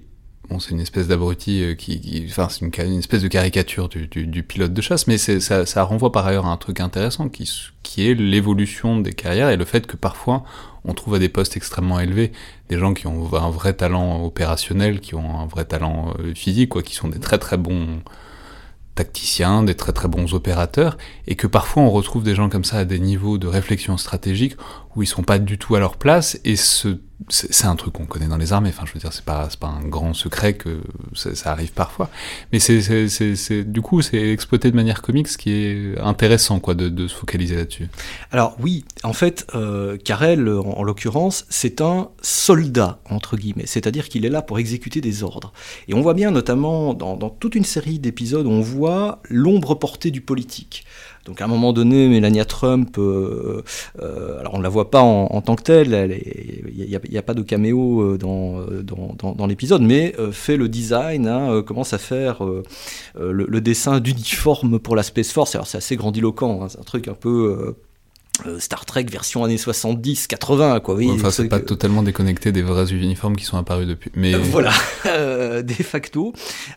bon, 0.49 0.59
c'est 0.59 0.71
une 0.71 0.81
espèce 0.81 1.07
d'abruti 1.07 1.63
euh, 1.63 1.75
qui, 1.75 2.25
enfin 2.27 2.49
c'est 2.49 2.65
une, 2.65 2.99
espèce 2.99 3.21
de 3.21 3.27
caricature 3.27 3.87
du, 3.87 4.43
pilote 4.43 4.73
de 4.73 4.81
chasse, 4.81 5.07
mais 5.07 5.17
ça, 5.17 5.65
ça, 5.65 5.83
renvoie 5.83 6.11
par 6.11 6.27
ailleurs 6.27 6.47
à 6.47 6.51
un 6.51 6.57
truc 6.57 6.79
intéressant 6.81 7.29
qui, 7.29 7.49
qui 7.83 8.09
est 8.09 8.13
l'évolution 8.13 8.99
des 8.99 9.13
carrières 9.13 9.49
et 9.49 9.57
le 9.57 9.65
fait 9.65 9.87
que 9.87 9.95
parfois 9.95 10.43
on 10.83 10.93
trouve 10.93 11.15
à 11.15 11.19
des 11.19 11.29
postes 11.29 11.55
extrêmement 11.55 11.99
élevés 11.99 12.31
des 12.69 12.77
gens 12.77 12.93
qui 12.93 13.07
ont 13.07 13.33
un 13.35 13.51
vrai 13.51 13.73
talent 13.73 14.23
opérationnel, 14.25 14.99
qui 14.99 15.15
ont 15.15 15.39
un 15.39 15.45
vrai 15.45 15.65
talent 15.65 16.13
euh, 16.19 16.33
physique, 16.33 16.69
quoi, 16.69 16.83
qui 16.83 16.95
sont 16.95 17.07
des 17.07 17.19
très 17.19 17.37
très 17.37 17.57
bons 17.57 18.01
tacticiens, 19.01 19.63
des 19.63 19.73
très 19.73 19.93
très 19.93 20.07
bons 20.07 20.35
opérateurs, 20.35 20.95
et 21.25 21.35
que 21.35 21.47
parfois 21.47 21.81
on 21.81 21.89
retrouve 21.89 22.23
des 22.23 22.35
gens 22.35 22.49
comme 22.49 22.63
ça 22.63 22.77
à 22.77 22.85
des 22.85 22.99
niveaux 22.99 23.39
de 23.39 23.47
réflexion 23.47 23.97
stratégique 23.97 24.55
où 24.95 25.03
ils 25.03 25.07
sont 25.07 25.23
pas 25.23 25.39
du 25.39 25.57
tout 25.57 25.75
à 25.75 25.79
leur 25.79 25.97
place, 25.97 26.39
et 26.43 26.55
ce 26.55 26.99
c'est 27.29 27.65
un 27.65 27.75
truc 27.75 27.93
qu'on 27.93 28.05
connaît 28.05 28.27
dans 28.27 28.37
les 28.37 28.53
armées. 28.53 28.69
Enfin, 28.69 28.83
je 28.85 28.93
veux 28.93 28.99
dire, 28.99 29.13
c'est 29.13 29.23
pas, 29.23 29.47
pas 29.59 29.67
un 29.67 29.87
grand 29.87 30.13
secret 30.13 30.53
que 30.53 30.81
ça, 31.13 31.51
arrive 31.51 31.71
parfois. 31.71 32.09
Mais 32.51 32.59
c'est, 32.59 33.63
du 33.63 33.81
coup, 33.81 34.01
c'est 34.01 34.31
exploité 34.31 34.71
de 34.71 34.75
manière 34.75 35.01
comique, 35.01 35.27
ce 35.27 35.37
qui 35.37 35.51
est 35.51 35.99
intéressant, 35.99 36.59
quoi, 36.59 36.73
de, 36.73 37.07
se 37.07 37.13
focaliser 37.13 37.55
là-dessus. 37.55 37.89
Alors 38.31 38.55
oui, 38.59 38.85
en 39.03 39.13
fait, 39.13 39.47
euh, 39.55 39.97
Carrel, 39.97 40.47
en, 40.49 40.83
l'occurrence, 40.83 41.45
c'est 41.49 41.81
un 41.81 42.09
soldat 42.21 42.99
entre 43.09 43.37
guillemets, 43.37 43.65
c'est-à-dire 43.65 44.07
qu'il 44.07 44.25
est 44.25 44.29
là 44.29 44.41
pour 44.41 44.59
exécuter 44.59 45.01
des 45.01 45.23
ordres. 45.23 45.51
Et 45.87 45.93
on 45.93 46.01
voit 46.01 46.13
bien, 46.13 46.31
notamment 46.31 46.93
dans, 46.93 47.17
dans 47.17 47.29
toute 47.29 47.55
une 47.55 47.65
série 47.65 47.99
d'épisodes, 47.99 48.47
on 48.47 48.61
voit 48.61 49.21
l'ombre 49.29 49.75
portée 49.75 50.11
du 50.11 50.21
politique. 50.21 50.85
Donc 51.25 51.39
à 51.41 51.45
un 51.45 51.47
moment 51.47 51.71
donné, 51.71 52.07
Melania 52.07 52.45
Trump, 52.45 52.97
euh, 52.97 53.61
euh, 54.01 54.39
alors 54.39 54.55
on 54.55 54.57
ne 54.57 54.63
la 54.63 54.69
voit 54.69 54.89
pas 54.89 55.01
en, 55.01 55.41
tant 55.41 55.55
que 55.55 55.63
telle, 55.63 56.19
il 56.75 56.85
n'y 56.87 57.17
a, 57.17 57.21
pas 57.21 57.33
de 57.33 57.43
caméo 57.43 58.01
euh, 58.01 58.17
dans, 58.17 59.47
l'épisode, 59.47 59.81
mais 59.81 60.15
fait 60.31 60.57
le 60.57 60.67
design, 60.67 61.27
hein, 61.27 61.61
commence 61.61 61.93
à 61.93 61.97
faire 61.97 62.43
le, 63.19 63.61
dessin 63.61 63.99
d'uniforme 63.99 64.79
pour 64.79 64.95
la 64.95 65.03
Space 65.03 65.31
Force. 65.31 65.53
Alors 65.55 65.67
c'est 65.67 65.77
assez 65.77 65.95
grandiloquent, 65.95 66.63
hein, 66.63 66.69
c'est 66.69 66.79
un 66.79 66.83
truc 66.83 67.07
un 67.07 67.13
peu 67.13 67.75
Star 68.59 68.85
Trek 68.85 69.05
version 69.09 69.43
années 69.43 69.57
70, 69.57 70.27
80, 70.27 70.79
quoi. 70.79 70.95
Oui, 70.95 71.09
enfin, 71.11 71.31
c'est 71.31 71.47
pas 71.47 71.59
totalement 71.59 72.03
déconnecté 72.03 72.51
des 72.51 72.61
vrais 72.61 72.91
uniformes 72.91 73.35
qui 73.35 73.45
sont 73.45 73.57
apparus 73.57 73.87
depuis. 73.87 74.11
Mais 74.15 74.33
euh, 74.33 74.39
voilà, 74.41 74.71
euh, 75.05 75.61
de 75.61 75.73
facto, 75.73 76.33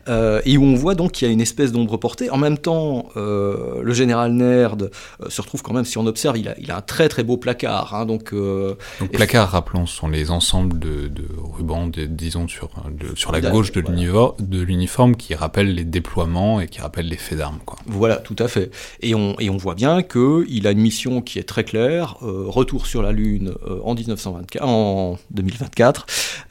et 0.07 0.57
où 0.57 0.63
on 0.63 0.75
voit 0.75 0.95
donc 0.95 1.13
qu'il 1.13 1.27
y 1.27 1.29
a 1.29 1.33
une 1.33 1.41
espèce 1.41 1.71
d'ombre 1.71 1.97
portée. 1.97 2.29
En 2.29 2.37
même 2.37 2.57
temps, 2.57 3.09
le 3.15 3.93
général 3.93 4.33
Nerd 4.33 4.91
se 5.27 5.41
retrouve 5.41 5.61
quand 5.61 5.73
même, 5.73 5.85
si 5.85 5.97
on 5.97 6.05
observe, 6.05 6.37
il 6.37 6.47
a, 6.47 6.55
il 6.59 6.71
a 6.71 6.77
un 6.77 6.81
très 6.81 7.09
très 7.09 7.23
beau 7.23 7.37
placard. 7.37 7.93
Hein, 7.93 8.05
donc, 8.05 8.33
donc 8.33 9.11
placard, 9.11 9.49
rappelons, 9.49 9.85
sont 9.85 10.07
les 10.07 10.31
ensembles 10.31 10.79
de, 10.79 11.07
de 11.07 11.27
rubans, 11.37 11.89
disons 11.89 12.47
sur 12.47 12.69
sur 13.15 13.31
la 13.31 13.41
gauche 13.41 13.71
de 13.71 14.61
l'uniforme, 14.61 15.15
qui 15.15 15.35
rappellent 15.35 15.73
les 15.73 15.83
déploiements 15.83 16.61
et 16.61 16.67
qui 16.67 16.81
rappellent 16.81 17.07
les 17.07 17.17
faits 17.17 17.37
d'armes. 17.37 17.59
Voilà, 17.85 18.17
tout 18.17 18.35
à 18.39 18.47
fait. 18.47 18.71
Et 19.01 19.15
on 19.15 19.35
et 19.39 19.49
on 19.49 19.57
voit 19.57 19.75
bien 19.75 20.03
que 20.03 20.45
il 20.47 20.67
a 20.67 20.71
une 20.71 20.79
mission 20.79 21.21
qui 21.21 21.39
est 21.39 21.43
très 21.43 21.54
clair, 21.63 22.17
euh, 22.21 22.45
retour 22.47 22.85
sur 22.85 23.01
la 23.01 23.11
Lune 23.11 23.53
euh, 23.67 23.79
en, 23.83 23.95
1924, 23.95 24.63
en 24.63 25.17
2024, 25.31 26.05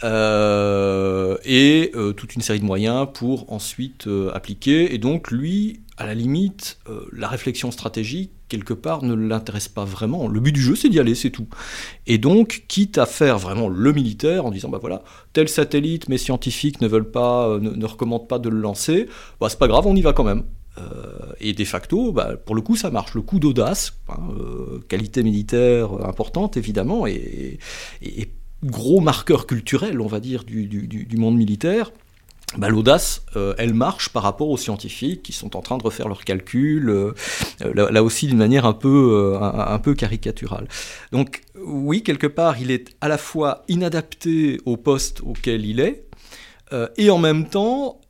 euh, 0.05 1.37
et 1.45 1.93
toute 2.17 2.35
une 2.35 2.43
série 2.43 2.61
de 2.61 2.65
moyens 2.65 3.07
pour 3.13 3.53
ensuite 3.53 4.09
appliquer. 4.33 4.95
Et 4.95 4.99
donc 4.99 5.31
lui, 5.31 5.81
à 5.97 6.07
la 6.07 6.15
limite, 6.15 6.79
la 7.13 7.29
réflexion 7.29 7.71
stratégique, 7.71 8.33
quelque 8.49 8.75
part, 8.75 9.03
ne 9.03 9.15
l'intéresse 9.15 9.69
pas 9.69 9.85
vraiment. 9.85 10.29
Le 10.29 10.41
but 10.41 10.53
du 10.53 10.61
jeu, 10.61 10.77
c'est 10.77 10.89
d'y 10.89 11.01
aller, 11.01 11.15
c'est 11.15 11.31
tout. 11.31 11.47
Et 12.07 12.19
donc, 12.19 12.65
quitte 12.69 12.99
à 12.99 13.07
faire 13.07 13.39
vraiment 13.39 13.69
le 13.69 13.93
militaire 13.93 14.47
en 14.47 14.51
disant, 14.51 14.69
bah 14.69 14.79
voilà, 14.81 15.03
tel 15.33 15.49
satellite, 15.49 16.09
mes 16.09 16.19
scientifiques 16.19 16.81
ne 16.81 16.89
veulent 16.89 17.11
pas, 17.11 17.59
ne, 17.61 17.87
recommandent 17.87 18.29
pas 18.29 18.39
de 18.39 18.49
le 18.49 18.59
lancer, 18.59 19.09
bah 19.41 19.49
c'est 19.49 19.59
pas 19.59 19.69
grave, 19.69 19.87
on 19.87 19.97
y 19.97 20.03
va 20.03 20.13
quand 20.13 20.25
même. 20.25 20.45
Euh, 20.79 21.33
et 21.41 21.53
de 21.53 21.65
facto, 21.65 22.13
bah, 22.13 22.33
pour 22.37 22.55
le 22.55 22.61
coup, 22.61 22.77
ça 22.77 22.91
marche. 22.91 23.15
Le 23.15 23.23
coup 23.23 23.39
d'audace, 23.39 23.95
hein, 24.09 24.19
euh, 24.39 24.81
qualité 24.89 25.23
militaire 25.23 25.93
importante 26.05 26.57
évidemment, 26.57 27.07
et, 27.07 27.59
gros 28.63 29.01
marqueur 29.01 29.47
culturel, 29.47 30.01
on 30.01 30.07
va 30.07 30.21
dire, 30.21 30.45
du, 30.45 31.17
monde 31.17 31.37
militaire. 31.37 31.93
Bah, 32.57 32.69
l'audace, 32.69 33.23
euh, 33.37 33.55
elle 33.59 33.75
marche 33.75 34.11
par 34.11 34.23
rapport 34.23 34.49
aux 34.49 34.57
scientifiques 34.57 35.23
qui 35.23 35.33
sont 35.33 35.57
en 35.57 35.61
train 35.61 35.77
de 35.77 35.83
refaire 35.83 36.09
leurs 36.09 36.25
calculs, 36.25 37.13
là, 37.61 38.03
aussi 38.03 38.27
d'une 38.27 38.39
manière 38.39 38.65
un 38.65 38.73
peu, 38.73 39.37
un, 39.41 39.79
peu 39.79 39.95
caricaturale. 39.95 40.69
Donc 41.13 41.43
oui, 41.63 42.03
quelque 42.03 42.27
part, 42.27 42.61
il 42.61 42.71
est 42.71 42.97
à 43.01 43.09
la 43.09 43.19
fois 43.19 43.65
inadapté 43.69 44.61
au 44.65 44.77
poste 44.77 45.21
auquel 45.23 45.67
il 45.67 45.81
est, 45.81 46.07
et 46.97 47.11
en 47.11 47.19
même 47.19 47.49
temps, 47.49 48.01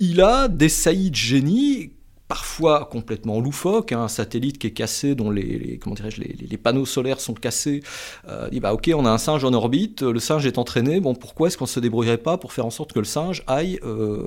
il 0.00 0.20
a 0.20 0.48
des 0.48 0.68
saillies 0.68 1.10
de 1.10 1.16
génie 1.16 1.92
parfois 2.28 2.88
complètement 2.90 3.38
loufoque, 3.38 3.92
hein, 3.92 4.02
un 4.02 4.08
satellite 4.08 4.58
qui 4.58 4.68
est 4.68 4.72
cassé, 4.72 5.14
dont 5.14 5.30
les, 5.30 5.78
comment 5.82 5.94
les, 6.16 6.36
les, 6.48 6.56
panneaux 6.56 6.86
solaires 6.86 7.20
sont 7.20 7.34
cassés, 7.34 7.82
euh, 8.28 8.48
dit 8.48 8.60
bah 8.60 8.72
ok, 8.72 8.90
on 8.94 9.04
a 9.04 9.10
un 9.10 9.18
singe 9.18 9.44
en 9.44 9.52
orbite, 9.52 10.02
le 10.02 10.18
singe 10.20 10.46
est 10.46 10.56
entraîné, 10.56 11.00
bon 11.00 11.14
pourquoi 11.14 11.48
est-ce 11.48 11.58
qu'on 11.58 11.66
se 11.66 11.80
débrouillerait 11.80 12.18
pas 12.18 12.38
pour 12.38 12.52
faire 12.52 12.64
en 12.64 12.70
sorte 12.70 12.92
que 12.92 12.98
le 12.98 13.04
singe 13.04 13.42
aille 13.46 13.78
euh, 13.84 14.22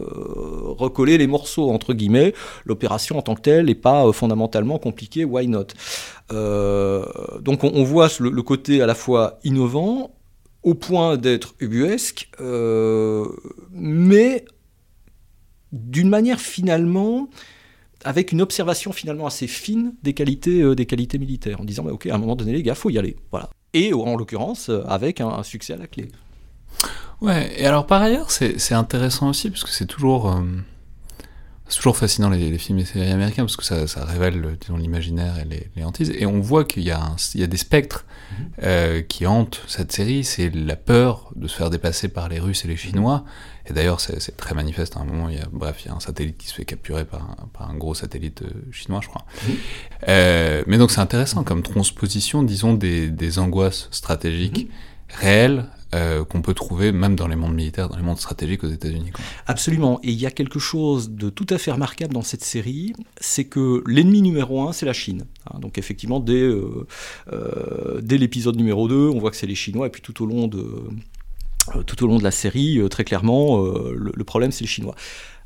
recoller 0.77 1.17
les 1.17 1.25
morceaux 1.25 1.71
entre 1.71 1.93
guillemets, 1.93 2.33
l'opération 2.65 3.17
en 3.17 3.23
tant 3.23 3.33
que 3.33 3.41
telle 3.41 3.65
n'est 3.65 3.75
pas 3.75 4.05
euh, 4.05 4.11
fondamentalement 4.11 4.77
compliquée, 4.77 5.25
why 5.25 5.47
not? 5.47 5.67
Donc 6.29 7.63
on, 7.63 7.83
voit 7.83 8.09
le, 8.19 8.41
côté 8.41 8.81
à 8.81 8.85
la 8.85 8.95
fois 8.95 9.39
innovant, 9.43 10.11
au 10.61 10.73
point 10.73 11.15
d'être 11.15 11.55
ubuesque, 11.59 12.29
mais 13.71 14.43
d'une 15.71 16.09
manière 16.09 16.41
finalement 16.41 17.29
avec 18.07 18.31
une 18.31 18.41
observation 18.41 18.91
finalement 18.91 19.27
assez 19.27 19.47
fine 19.47 19.93
des 20.03 20.13
qualités, 20.13 20.75
des 20.75 20.85
qualités 20.85 21.17
militaires, 21.17 21.61
en 21.61 21.65
disant 21.65 21.83
bah, 21.83 21.91
ok, 21.91 22.07
à 22.07 22.15
un 22.15 22.17
moment 22.17 22.35
donné, 22.35 22.53
les 22.53 22.63
gars, 22.63 22.75
faut 22.75 22.89
y 22.89 22.97
aller. 22.97 23.15
Voilà. 23.31 23.49
Et 23.73 23.93
en 23.93 24.15
l'occurrence, 24.15 24.71
avec 24.87 25.21
un, 25.21 25.43
succès 25.43 25.73
à 25.73 25.77
la 25.77 25.87
clé. 25.87 26.07
Ouais, 27.21 27.51
et 27.57 27.65
alors 27.65 27.85
par 27.85 28.01
ailleurs, 28.01 28.31
c'est 28.31 28.73
intéressant 28.73 29.29
aussi, 29.29 29.49
parce 29.49 29.63
que 29.63 29.71
c'est 29.71 29.87
toujours. 29.87 30.33
C'est 31.69 31.77
toujours 31.77 31.97
fascinant 31.97 32.29
les, 32.29 32.57
films 32.57 32.79
et 32.79 32.85
séries 32.85 33.11
américains 33.11 33.43
parce 33.43 33.57
que 33.57 33.65
ça, 33.65 33.87
ça 33.87 34.05
révèle 34.05 34.57
l'imaginaire 34.77 35.37
et 35.39 35.45
les, 35.45 35.69
les, 35.75 35.83
hantises. 35.83 36.13
Et 36.17 36.25
on 36.25 36.39
voit 36.39 36.63
qu'il 36.63 36.83
y, 36.83 36.87
y, 36.87 37.43
a 37.43 37.47
des 37.47 37.57
spectres 37.57 38.05
mhm. 38.31 38.47
euh, 38.63 39.01
qui 39.01 39.27
hantent 39.27 39.61
cette 39.67 39.91
série. 39.91 40.23
C'est 40.23 40.49
la 40.49 40.77
peur 40.77 41.31
de 41.35 41.47
se 41.47 41.55
faire 41.55 41.69
dépasser 41.69 42.07
par 42.07 42.29
les 42.29 42.39
Russes 42.39 42.63
et 42.63 42.69
les 42.69 42.77
Chinois. 42.77 43.25
Et 43.69 43.73
d'ailleurs, 43.73 43.99
c'est 43.99 44.37
très 44.37 44.55
manifeste. 44.55 44.95
À 44.95 45.01
un 45.01 45.05
moment, 45.05 45.27
il 45.27 45.37
y 45.37 45.41
a, 45.41 45.47
bref, 45.51 45.81
il 45.83 45.89
y 45.89 45.91
a 45.91 45.93
un 45.93 45.99
satellite 45.99 46.37
qui 46.37 46.47
se 46.47 46.53
fait 46.53 46.63
capturer 46.63 47.03
par 47.03 47.21
un, 47.23 47.47
par 47.51 47.69
un 47.69 47.75
gros 47.75 47.93
satellite 47.93 48.43
euh, 48.43 48.71
chinois, 48.71 49.01
je 49.03 49.09
crois. 49.09 49.25
Euh, 50.07 50.63
mais 50.67 50.77
donc 50.77 50.91
c'est 50.91 51.01
intéressant 51.01 51.43
comme 51.43 51.63
transposition, 51.63 52.43
disons, 52.43 52.73
des, 52.73 53.09
des 53.09 53.39
angoisses 53.39 53.89
stratégiques 53.91 54.67
mhm. 54.67 55.19
réelles 55.19 55.65
euh, 55.95 56.25
qu'on 56.25 56.41
peut 56.41 56.53
trouver 56.53 56.91
même 56.91 57.15
dans 57.15 57.27
les 57.27 57.37
mondes 57.37 57.55
militaires, 57.55 57.87
dans 57.87 57.95
les 57.95 58.03
mondes 58.03 58.19
stratégiques 58.19 58.63
aux 58.63 58.69
États-Unis. 58.69 59.11
Absolument. 59.45 59.99
Et 60.03 60.11
il 60.11 60.19
y 60.19 60.25
a 60.25 60.31
quelque 60.31 60.59
chose 60.59 61.11
de 61.11 61.29
tout 61.29 61.47
à 61.49 61.57
fait 61.57 61.71
remarquable 61.71 62.13
dans 62.13 62.23
cette 62.23 62.43
série, 62.43 62.93
c'est 63.21 63.45
que 63.45 63.83
l'ennemi 63.87 64.21
numéro 64.21 64.67
un, 64.67 64.73
c'est 64.73 64.85
la 64.85 64.93
Chine. 64.93 65.25
Hein, 65.49 65.59
donc 65.59 65.77
effectivement, 65.77 66.19
dès, 66.19 66.41
euh, 66.41 66.85
euh, 67.31 68.01
l'épisode 68.01 68.57
numéro 68.57 68.87
2, 68.87 68.95
on 68.95 69.19
voit 69.19 69.31
que 69.31 69.37
c'est 69.37 69.47
les 69.47 69.55
Chinois, 69.55 69.87
et 69.87 69.89
puis 69.89 70.01
tout 70.01 70.21
au 70.21 70.25
long 70.25 70.47
de, 70.47 70.65
au 71.73 72.07
long 72.07 72.17
de 72.17 72.23
la 72.23 72.31
série, 72.31 72.81
très 72.89 73.05
clairement, 73.05 73.61
le, 73.61 74.23
problème, 74.23 74.51
c'est 74.51 74.65
les 74.65 74.69
Chinois. 74.69 74.95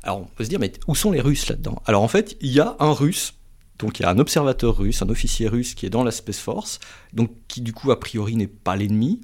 Alors 0.02 0.22
on 0.22 0.24
peut 0.24 0.42
se 0.42 0.48
dire, 0.48 0.58
mais 0.58 0.72
où 0.88 0.96
sont 0.96 1.12
les 1.12 1.20
Russes 1.20 1.48
là-dedans? 1.48 1.80
Alors 1.86 2.02
en 2.02 2.08
fait, 2.08 2.36
il 2.40 2.50
y 2.50 2.58
a 2.58 2.76
un 2.80 2.92
Russe 2.92 3.34
donc 3.78 3.98
il 3.98 4.04
y 4.04 4.06
a 4.06 4.10
un 4.10 4.18
observateur 4.18 4.76
russe, 4.78 5.02
un 5.02 5.08
officier 5.08 5.48
russe 5.48 5.74
qui 5.74 5.86
est 5.86 5.90
dans 5.90 6.04
la 6.04 6.12
Space 6.12 6.38
Force, 6.38 6.78
donc 7.12 7.30
qui 7.48 7.60
du 7.60 7.72
coup 7.72 7.90
a 7.90 7.98
priori 7.98 8.36
n'est 8.36 8.46
pas 8.46 8.76
l'ennemi, 8.76 9.20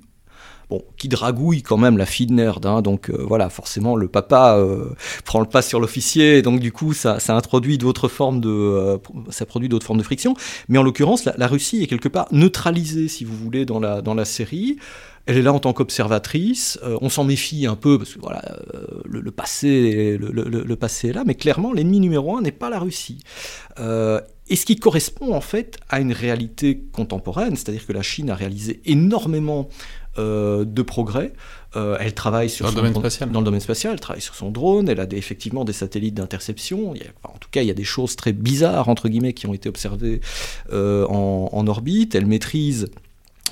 bon, 0.70 0.82
qui 0.96 1.08
dragouille 1.08 1.62
quand 1.62 1.76
même 1.76 1.96
la 1.96 2.06
fille 2.06 2.26
de 2.26 2.32
nerd. 2.32 2.64
Hein, 2.66 2.82
donc 2.82 3.10
euh, 3.10 3.24
voilà, 3.26 3.48
forcément, 3.48 3.96
le 3.96 4.08
papa 4.08 4.56
euh, 4.56 4.90
prend 5.24 5.40
le 5.40 5.46
pas 5.46 5.62
sur 5.62 5.80
l'officier, 5.80 6.42
donc 6.42 6.60
du 6.60 6.72
coup, 6.72 6.92
ça, 6.92 7.20
ça 7.20 7.34
introduit 7.34 7.78
d'autres 7.78 8.08
formes 8.08 8.40
de, 8.40 8.48
euh, 8.48 8.98
ça 9.30 9.46
produit 9.46 9.68
d'autres 9.68 9.86
formes 9.86 9.98
de 9.98 10.04
friction. 10.04 10.34
Mais 10.68 10.78
en 10.78 10.82
l'occurrence, 10.82 11.24
la, 11.24 11.46
Russie 11.46 11.82
est 11.82 11.86
quelque 11.86 12.08
part 12.08 12.26
neutralisée, 12.30 13.08
si 13.08 13.24
vous 13.24 13.36
voulez, 13.36 13.64
dans 13.64 13.80
la, 13.80 14.02
dans 14.02 14.14
la 14.14 14.24
série. 14.24 14.76
Elle 15.24 15.36
est 15.36 15.42
là 15.42 15.52
en 15.52 15.60
tant 15.60 15.74
qu'observatrice. 15.74 16.78
on 17.02 17.10
s'en 17.10 17.22
méfie 17.22 17.66
un 17.66 17.76
peu 17.76 17.98
parce 17.98 18.14
que 18.14 18.18
voilà, 18.18 18.42
le, 19.04 19.30
passé, 19.30 20.16
le, 20.18 20.30
le, 20.30 20.76
passé 20.76 21.08
est 21.08 21.12
là, 21.12 21.22
mais 21.26 21.34
clairement, 21.34 21.74
l'ennemi 21.74 22.00
numéro 22.00 22.34
un 22.38 22.40
n'est 22.40 22.50
pas 22.50 22.70
la 22.70 22.78
Russie. 22.78 23.22
et 23.78 24.56
ce 24.56 24.64
qui 24.64 24.76
correspond 24.76 25.34
en 25.34 25.42
fait 25.42 25.76
à 25.90 26.00
une 26.00 26.12
réalité 26.12 26.82
contemporaine, 26.92 27.56
c'est-à-dire 27.56 27.86
que 27.86 27.92
la 27.92 28.00
Chine 28.00 28.30
a 28.30 28.34
réalisé 28.34 28.80
énormément 28.86 29.68
euh, 30.18 30.64
de 30.64 30.82
progrès. 30.82 31.32
Euh, 31.76 31.96
elle 32.00 32.14
travaille 32.14 32.48
sur 32.48 32.64
dans, 32.64 32.70
le 32.70 32.76
domaine 32.76 32.94
spatial. 32.94 33.30
dans 33.30 33.40
le 33.40 33.44
domaine 33.44 33.60
spatial, 33.60 33.92
elle 33.92 34.00
travaille 34.00 34.22
sur 34.22 34.34
son 34.34 34.50
drone, 34.50 34.88
elle 34.88 35.00
a 35.00 35.06
effectivement 35.12 35.64
des 35.64 35.74
satellites 35.74 36.14
d'interception. 36.14 36.94
en 37.24 37.38
tout 37.38 37.48
cas, 37.50 37.60
il 37.60 37.68
y 37.68 37.70
a 37.70 37.74
des 37.74 37.84
choses 37.84 38.16
très 38.16 38.32
bizarres, 38.32 38.88
entre 38.88 39.08
guillemets, 39.08 39.34
qui 39.34 39.46
ont 39.46 39.54
été 39.54 39.68
observées 39.68 40.20
euh, 40.72 41.06
en, 41.06 41.66
orbite. 41.66 42.14
Elle 42.14 42.26
maîtrise 42.26 42.88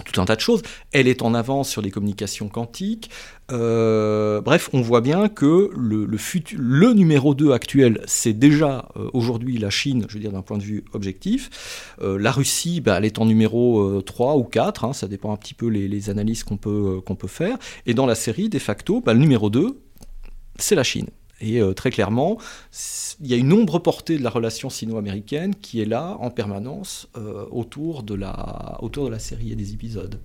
tout 0.04 0.20
un 0.20 0.24
tas 0.24 0.36
de 0.36 0.40
choses. 0.40 0.62
Elle 0.92 1.08
est 1.08 1.22
en 1.22 1.34
avance 1.34 1.68
sur 1.68 1.82
les 1.82 1.90
communications 1.90 2.48
quantiques. 2.48 3.10
Euh, 3.52 4.40
bref, 4.40 4.68
on 4.72 4.80
voit 4.80 5.00
bien 5.00 5.28
que 5.28 5.70
le, 5.76 6.92
numéro 6.92 7.34
2 7.34 7.52
actuel, 7.52 8.02
c'est 8.06 8.32
déjà 8.32 8.88
euh, 8.96 9.08
aujourd'hui 9.12 9.58
la 9.58 9.70
Chine, 9.70 10.06
je 10.08 10.14
veux 10.14 10.20
dire 10.20 10.32
d'un 10.32 10.42
point 10.42 10.58
de 10.58 10.62
vue 10.62 10.84
objectif. 10.92 11.94
Euh, 12.02 12.18
la 12.18 12.32
Russie, 12.32 12.80
bah, 12.80 12.96
elle 12.98 13.04
est 13.04 13.18
en 13.18 13.26
numéro 13.26 14.00
3 14.02 14.36
ou 14.36 14.44
4, 14.44 14.84
hein, 14.84 14.92
ça 14.92 15.06
dépend 15.06 15.32
un 15.32 15.36
petit 15.36 15.54
peu 15.54 15.68
les, 15.68 16.10
analyses 16.10 16.44
qu'on 16.44 16.56
peut, 16.56 17.00
qu'on 17.04 17.16
peut 17.16 17.28
faire. 17.28 17.56
Et 17.86 17.94
dans 17.94 18.06
la 18.06 18.14
série, 18.14 18.48
de 18.48 18.58
facto, 18.58 19.00
bah, 19.00 19.14
le 19.14 19.20
numéro 19.20 19.50
2, 19.50 19.80
c'est 20.58 20.74
la 20.74 20.84
Chine. 20.84 21.08
Et 21.40 21.60
très 21.74 21.90
clairement, 21.90 22.38
il 23.20 23.26
y 23.26 23.34
a 23.34 23.36
une 23.36 23.52
ombre 23.52 23.78
portée 23.78 24.16
de 24.16 24.22
la 24.22 24.30
relation 24.30 24.70
sino-américaine 24.70 25.54
qui 25.54 25.82
est 25.82 25.84
là 25.84 26.16
en 26.20 26.30
permanence 26.30 27.08
autour, 27.50 28.02
de 28.02 28.14
la, 28.14 28.78
autour 28.80 29.04
de 29.04 29.10
la 29.10 29.18
série 29.18 29.52
et 29.52 29.54
des 29.54 29.74
épisodes. 29.74 30.18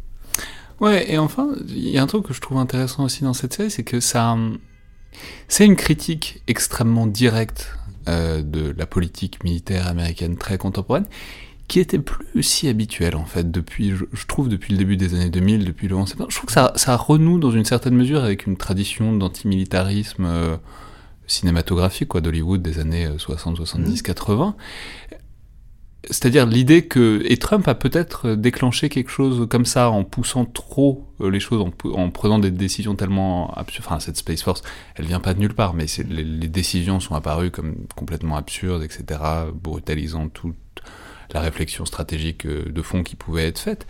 Ouais, 0.81 1.11
et 1.11 1.19
enfin, 1.19 1.49
il 1.67 1.89
y 1.89 1.99
a 1.99 2.01
un 2.01 2.07
truc 2.07 2.25
que 2.25 2.33
je 2.33 2.41
trouve 2.41 2.57
intéressant 2.57 3.03
aussi 3.03 3.23
dans 3.23 3.33
cette 3.33 3.53
série, 3.53 3.69
c'est 3.69 3.83
que 3.83 3.99
ça. 3.99 4.35
C'est 5.47 5.65
une 5.65 5.75
critique 5.75 6.41
extrêmement 6.47 7.05
directe 7.05 7.75
euh, 8.07 8.41
de 8.41 8.73
la 8.75 8.87
politique 8.87 9.43
militaire 9.43 9.87
américaine 9.87 10.37
très 10.37 10.57
contemporaine, 10.57 11.05
qui 11.67 11.79
était 11.79 11.99
plus 11.99 12.41
si 12.41 12.67
habituelle 12.67 13.15
en 13.15 13.25
fait 13.25 13.51
depuis, 13.51 13.91
je, 13.91 14.25
trouve 14.25 14.49
depuis 14.49 14.71
le 14.71 14.79
début 14.79 14.97
des 14.97 15.13
années 15.13 15.29
2000, 15.29 15.65
depuis 15.65 15.87
le 15.87 15.95
11 15.95 16.09
septembre. 16.09 16.31
Je 16.31 16.37
trouve 16.37 16.47
que 16.47 16.53
ça, 16.53 16.73
ça 16.75 16.95
renoue 16.95 17.37
dans 17.37 17.51
une 17.51 17.65
certaine 17.65 17.93
mesure 17.93 18.23
avec 18.23 18.47
une 18.47 18.57
tradition 18.57 19.15
d'antimilitarisme 19.15 20.25
euh, 20.25 20.57
cinématographique 21.31 22.09
quoi 22.09 22.21
d'Hollywood 22.21 22.61
des 22.61 22.79
années 22.79 23.07
60, 23.17 23.57
70, 23.57 24.01
80 24.01 24.55
c'est-à-dire 26.05 26.45
l'idée 26.45 26.87
que 26.87 27.21
et 27.25 27.37
Trump 27.37 27.67
a 27.67 27.75
peut-être 27.75 28.33
déclenché 28.33 28.89
quelque 28.89 29.11
chose 29.11 29.47
comme 29.49 29.65
ça 29.65 29.89
en 29.89 30.03
poussant 30.03 30.45
trop 30.45 31.07
euh, 31.21 31.29
les 31.29 31.39
choses, 31.39 31.63
en, 31.93 32.09
prenant 32.09 32.39
des 32.39 32.51
décisions 32.51 32.95
tellement 32.95 33.53
absurdes. 33.53 33.85
Enfin, 33.87 33.99
cette 33.99 34.17
Space 34.17 34.41
Force, 34.41 34.63
elle 34.95 35.05
vient 35.05 35.19
pas 35.19 35.33
de 35.33 35.39
nulle 35.39 35.53
part, 35.53 35.73
mais 35.73 35.85
les, 36.09 36.23
les, 36.23 36.47
décisions 36.47 36.99
sont 36.99 37.13
apparues 37.13 37.51
comme 37.51 37.75
complètement 37.95 38.35
absurdes, 38.35 38.83
etc., 38.83 39.19
brutalisant 39.53 40.27
toute 40.29 40.55
la 41.33 41.39
réflexion 41.39 41.85
stratégique 41.85 42.45
euh, 42.45 42.65
de 42.69 42.81
fond 42.81 43.03
qui 43.03 43.15
pouvait 43.15 43.47
être 43.47 43.59
faite. 43.59 43.85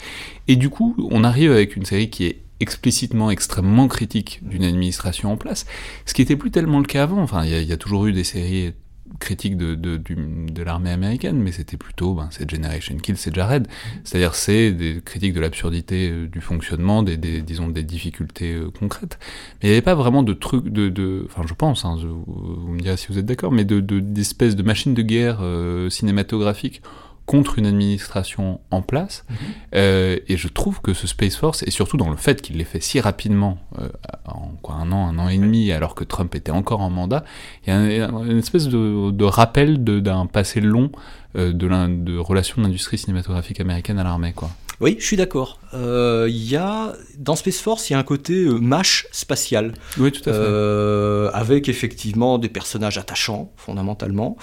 Et 0.47 0.57
du 0.57 0.69
coup, 0.69 0.95
on 1.09 1.23
arrive 1.23 1.51
avec 1.51 1.75
une 1.75 1.85
série 1.85 2.09
qui 2.09 2.25
est 2.25 2.41
explicitement 2.61 3.31
extrêmement 3.31 3.87
critique 3.87 4.39
d'une 4.43 4.63
administration 4.63 5.31
en 5.31 5.37
place, 5.37 5.65
ce 6.05 6.13
qui 6.13 6.21
était 6.21 6.35
plus 6.35 6.51
tellement 6.51 6.79
le 6.79 6.85
cas 6.85 7.03
avant. 7.03 7.21
Enfin, 7.21 7.43
il 7.45 7.51
y, 7.51 7.73
a 7.73 7.77
toujours 7.77 8.05
eu 8.05 8.13
des 8.13 8.23
séries 8.23 8.73
critique 9.19 9.57
de, 9.57 10.63
l'armée 10.63 10.91
américaine, 10.91 11.37
mais 11.37 11.51
c'était 11.51 11.77
plutôt 11.77 12.13
ben, 12.13 12.27
c'est 12.31 12.49
Generation 12.49 12.97
Kill, 12.97 13.17
c'est 13.17 13.33
Jared. 13.33 13.67
C'est-à-dire 14.03 14.35
c'est 14.35 14.71
des 14.71 15.01
critiques 15.03 15.33
de 15.33 15.39
l'absurdité 15.39 16.09
euh, 16.09 16.27
du 16.27 16.41
fonctionnement, 16.41 17.03
des, 17.03 17.17
disons 17.17 17.67
des 17.67 17.83
difficultés 17.83 18.53
euh, 18.53 18.69
concrètes. 18.71 19.19
Mais 19.61 19.69
il 19.69 19.71
n'y 19.71 19.73
avait 19.73 19.81
pas 19.81 19.95
vraiment 19.95 20.23
de 20.23 20.33
trucs 20.33 20.67
de, 20.67 21.25
enfin 21.29 21.43
je 21.47 21.53
pense, 21.53 21.85
hein, 21.85 21.97
vous 21.97 22.71
me 22.71 22.79
direz 22.79 22.97
si 22.97 23.07
vous 23.07 23.17
êtes 23.17 23.25
d'accord, 23.25 23.51
mais 23.51 23.65
de 23.65 23.79
d'espèces 23.99 24.55
de, 24.55 24.63
machines 24.63 24.93
de 24.93 25.01
guerre 25.01 25.39
euh, 25.41 25.89
cinématographiques 25.89 26.81
contre 27.31 27.59
une 27.59 27.65
administration 27.65 28.59
en 28.71 28.81
place. 28.81 29.23
Mhm. 29.29 29.35
Euh, 29.75 30.17
et 30.27 30.35
je 30.35 30.49
trouve 30.49 30.81
que 30.81 30.93
ce 30.93 31.07
Space 31.07 31.37
Force, 31.37 31.63
et 31.63 31.71
surtout 31.71 31.95
dans 31.95 32.09
le 32.09 32.17
fait 32.17 32.41
qu'il 32.41 32.57
l'ait 32.57 32.65
fait 32.65 32.81
si 32.81 32.99
rapidement, 32.99 33.57
euh, 33.79 33.87
en 34.25 34.49
quoi, 34.61 34.75
un 34.75 34.91
an, 34.91 35.07
un 35.07 35.17
an 35.17 35.29
et 35.29 35.37
demi, 35.37 35.71
alors 35.71 35.95
que 35.95 36.03
Trump 36.03 36.35
était 36.35 36.51
encore 36.51 36.81
en 36.81 36.89
mandat, 36.89 37.23
il 37.65 37.69
y 37.69 38.01
a 38.01 38.09
une 38.09 38.37
espèce 38.37 38.67
de, 38.67 39.11
de 39.11 39.23
rappel 39.23 39.81
d'un 39.81 40.25
passé 40.25 40.59
long 40.59 40.91
euh, 41.37 41.53
de, 41.53 41.67
de 42.03 42.17
relations 42.17 42.57
de 42.57 42.63
l'industrie 42.67 42.97
cinématographique 42.97 43.61
américaine 43.61 43.97
à 43.97 44.03
l'armée. 44.03 44.33
quoi. 44.33 44.49
Oui, 44.81 44.97
je 44.99 45.05
suis 45.05 45.17
d'accord. 45.17 45.59
Euh, 45.75 46.27
il 46.27 46.49
y 46.49 46.55
a 46.55 46.93
dans 47.19 47.35
Space 47.35 47.59
Force, 47.59 47.89
il 47.89 47.93
y 47.93 47.95
a 47.95 47.99
un 47.99 48.03
côté 48.03 48.33
euh, 48.33 48.57
mâche 48.57 49.05
spatial. 49.11 49.75
Oui, 49.99 50.11
tout 50.11 50.27
à 50.27 50.33
fait. 50.33 50.39
Euh, 50.39 51.29
avec 51.33 51.69
effectivement 51.69 52.39
des 52.39 52.49
personnages 52.49 52.97
attachants, 52.97 53.53
fondamentalement, 53.57 54.37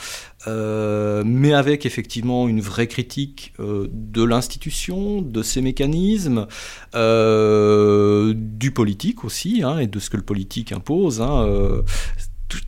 mais 0.46 1.52
avec 1.52 1.84
effectivement 1.84 2.48
une 2.48 2.60
vraie 2.60 2.86
critique 2.86 3.52
de 3.58 4.22
l'institution, 4.22 5.20
de 5.20 5.42
ses 5.42 5.60
mécanismes, 5.60 6.46
du 6.94 8.70
politique 8.70 9.24
aussi, 9.24 9.62
hein, 9.64 9.78
et 9.80 9.88
de 9.88 9.98
ce 9.98 10.08
que 10.08 10.16
le 10.16 10.22
politique 10.22 10.70
impose. 10.72 11.20
Hein, 11.20 11.82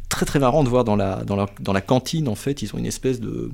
très 0.08 0.26
très 0.26 0.40
marrant 0.40 0.64
de 0.64 0.68
voir 0.68 0.84
dans 0.84 0.96
la, 0.96 1.24
dans 1.24 1.36
la, 1.36 1.46
dans 1.60 1.72
la 1.72 1.80
cantine, 1.80 2.28
en 2.28 2.34
fait, 2.34 2.60
ils 2.62 2.74
ont 2.74 2.78
une 2.78 2.86
espèce 2.86 3.20
de 3.20 3.50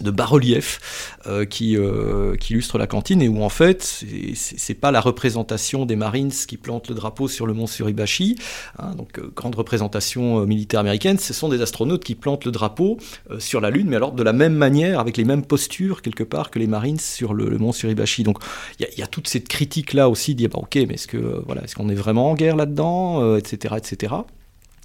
de 0.00 0.10
bas-relief 0.10 1.18
euh, 1.26 1.44
qui, 1.44 1.76
euh, 1.76 2.36
illustre 2.50 2.78
la 2.78 2.86
cantine 2.86 3.22
et 3.22 3.28
où 3.28 3.42
en 3.42 3.48
fait 3.48 4.04
c'est 4.34 4.74
pas 4.74 4.90
la 4.90 5.00
représentation 5.00 5.86
des 5.86 5.96
Marines 5.96 6.30
qui 6.30 6.56
plantent 6.56 6.88
le 6.88 6.94
drapeau 6.94 7.28
sur 7.28 7.46
le 7.46 7.54
mont 7.54 7.66
Suribachi, 7.66 8.36
hein, 8.78 8.94
donc 8.94 9.18
euh, 9.18 9.32
grande 9.34 9.54
représentation 9.54 10.46
militaire 10.46 10.80
américaine, 10.80 11.18
ce 11.18 11.32
sont 11.32 11.48
des 11.48 11.62
astronautes 11.62 12.04
qui 12.04 12.14
plantent 12.14 12.44
le 12.44 12.50
drapeau 12.50 12.98
sur 13.38 13.60
la 13.60 13.70
Lune, 13.70 13.88
mais 13.88 13.96
alors 13.96 14.12
de 14.12 14.22
la 14.22 14.32
même 14.32 14.54
manière, 14.54 15.00
avec 15.00 15.16
les 15.16 15.24
mêmes 15.24 15.44
postures 15.44 16.02
quelque 16.02 16.24
part 16.24 16.50
que 16.50 16.58
les 16.58 16.66
Marines 16.66 16.98
sur 16.98 17.34
le, 17.34 17.58
mont 17.58 17.72
Suribachi. 17.72 18.22
Donc 18.22 18.38
il 18.78 18.86
y, 18.96 19.00
y, 19.00 19.02
a 19.02 19.06
toute 19.06 19.28
cette 19.28 19.48
critique 19.48 19.92
là 19.92 20.08
aussi, 20.08 20.34
dire 20.34 20.50
bah, 20.50 20.58
ok, 20.60 20.74
mais 20.76 20.94
est-ce 20.94 21.06
que 21.06 21.42
voilà, 21.46 21.62
est-ce 21.62 21.74
qu'on 21.74 21.88
est 21.88 21.94
vraiment 21.94 22.30
en 22.30 22.34
guerre 22.34 22.56
là-dedans, 22.56 23.36
etc., 23.36 23.74
etc. 23.76 24.14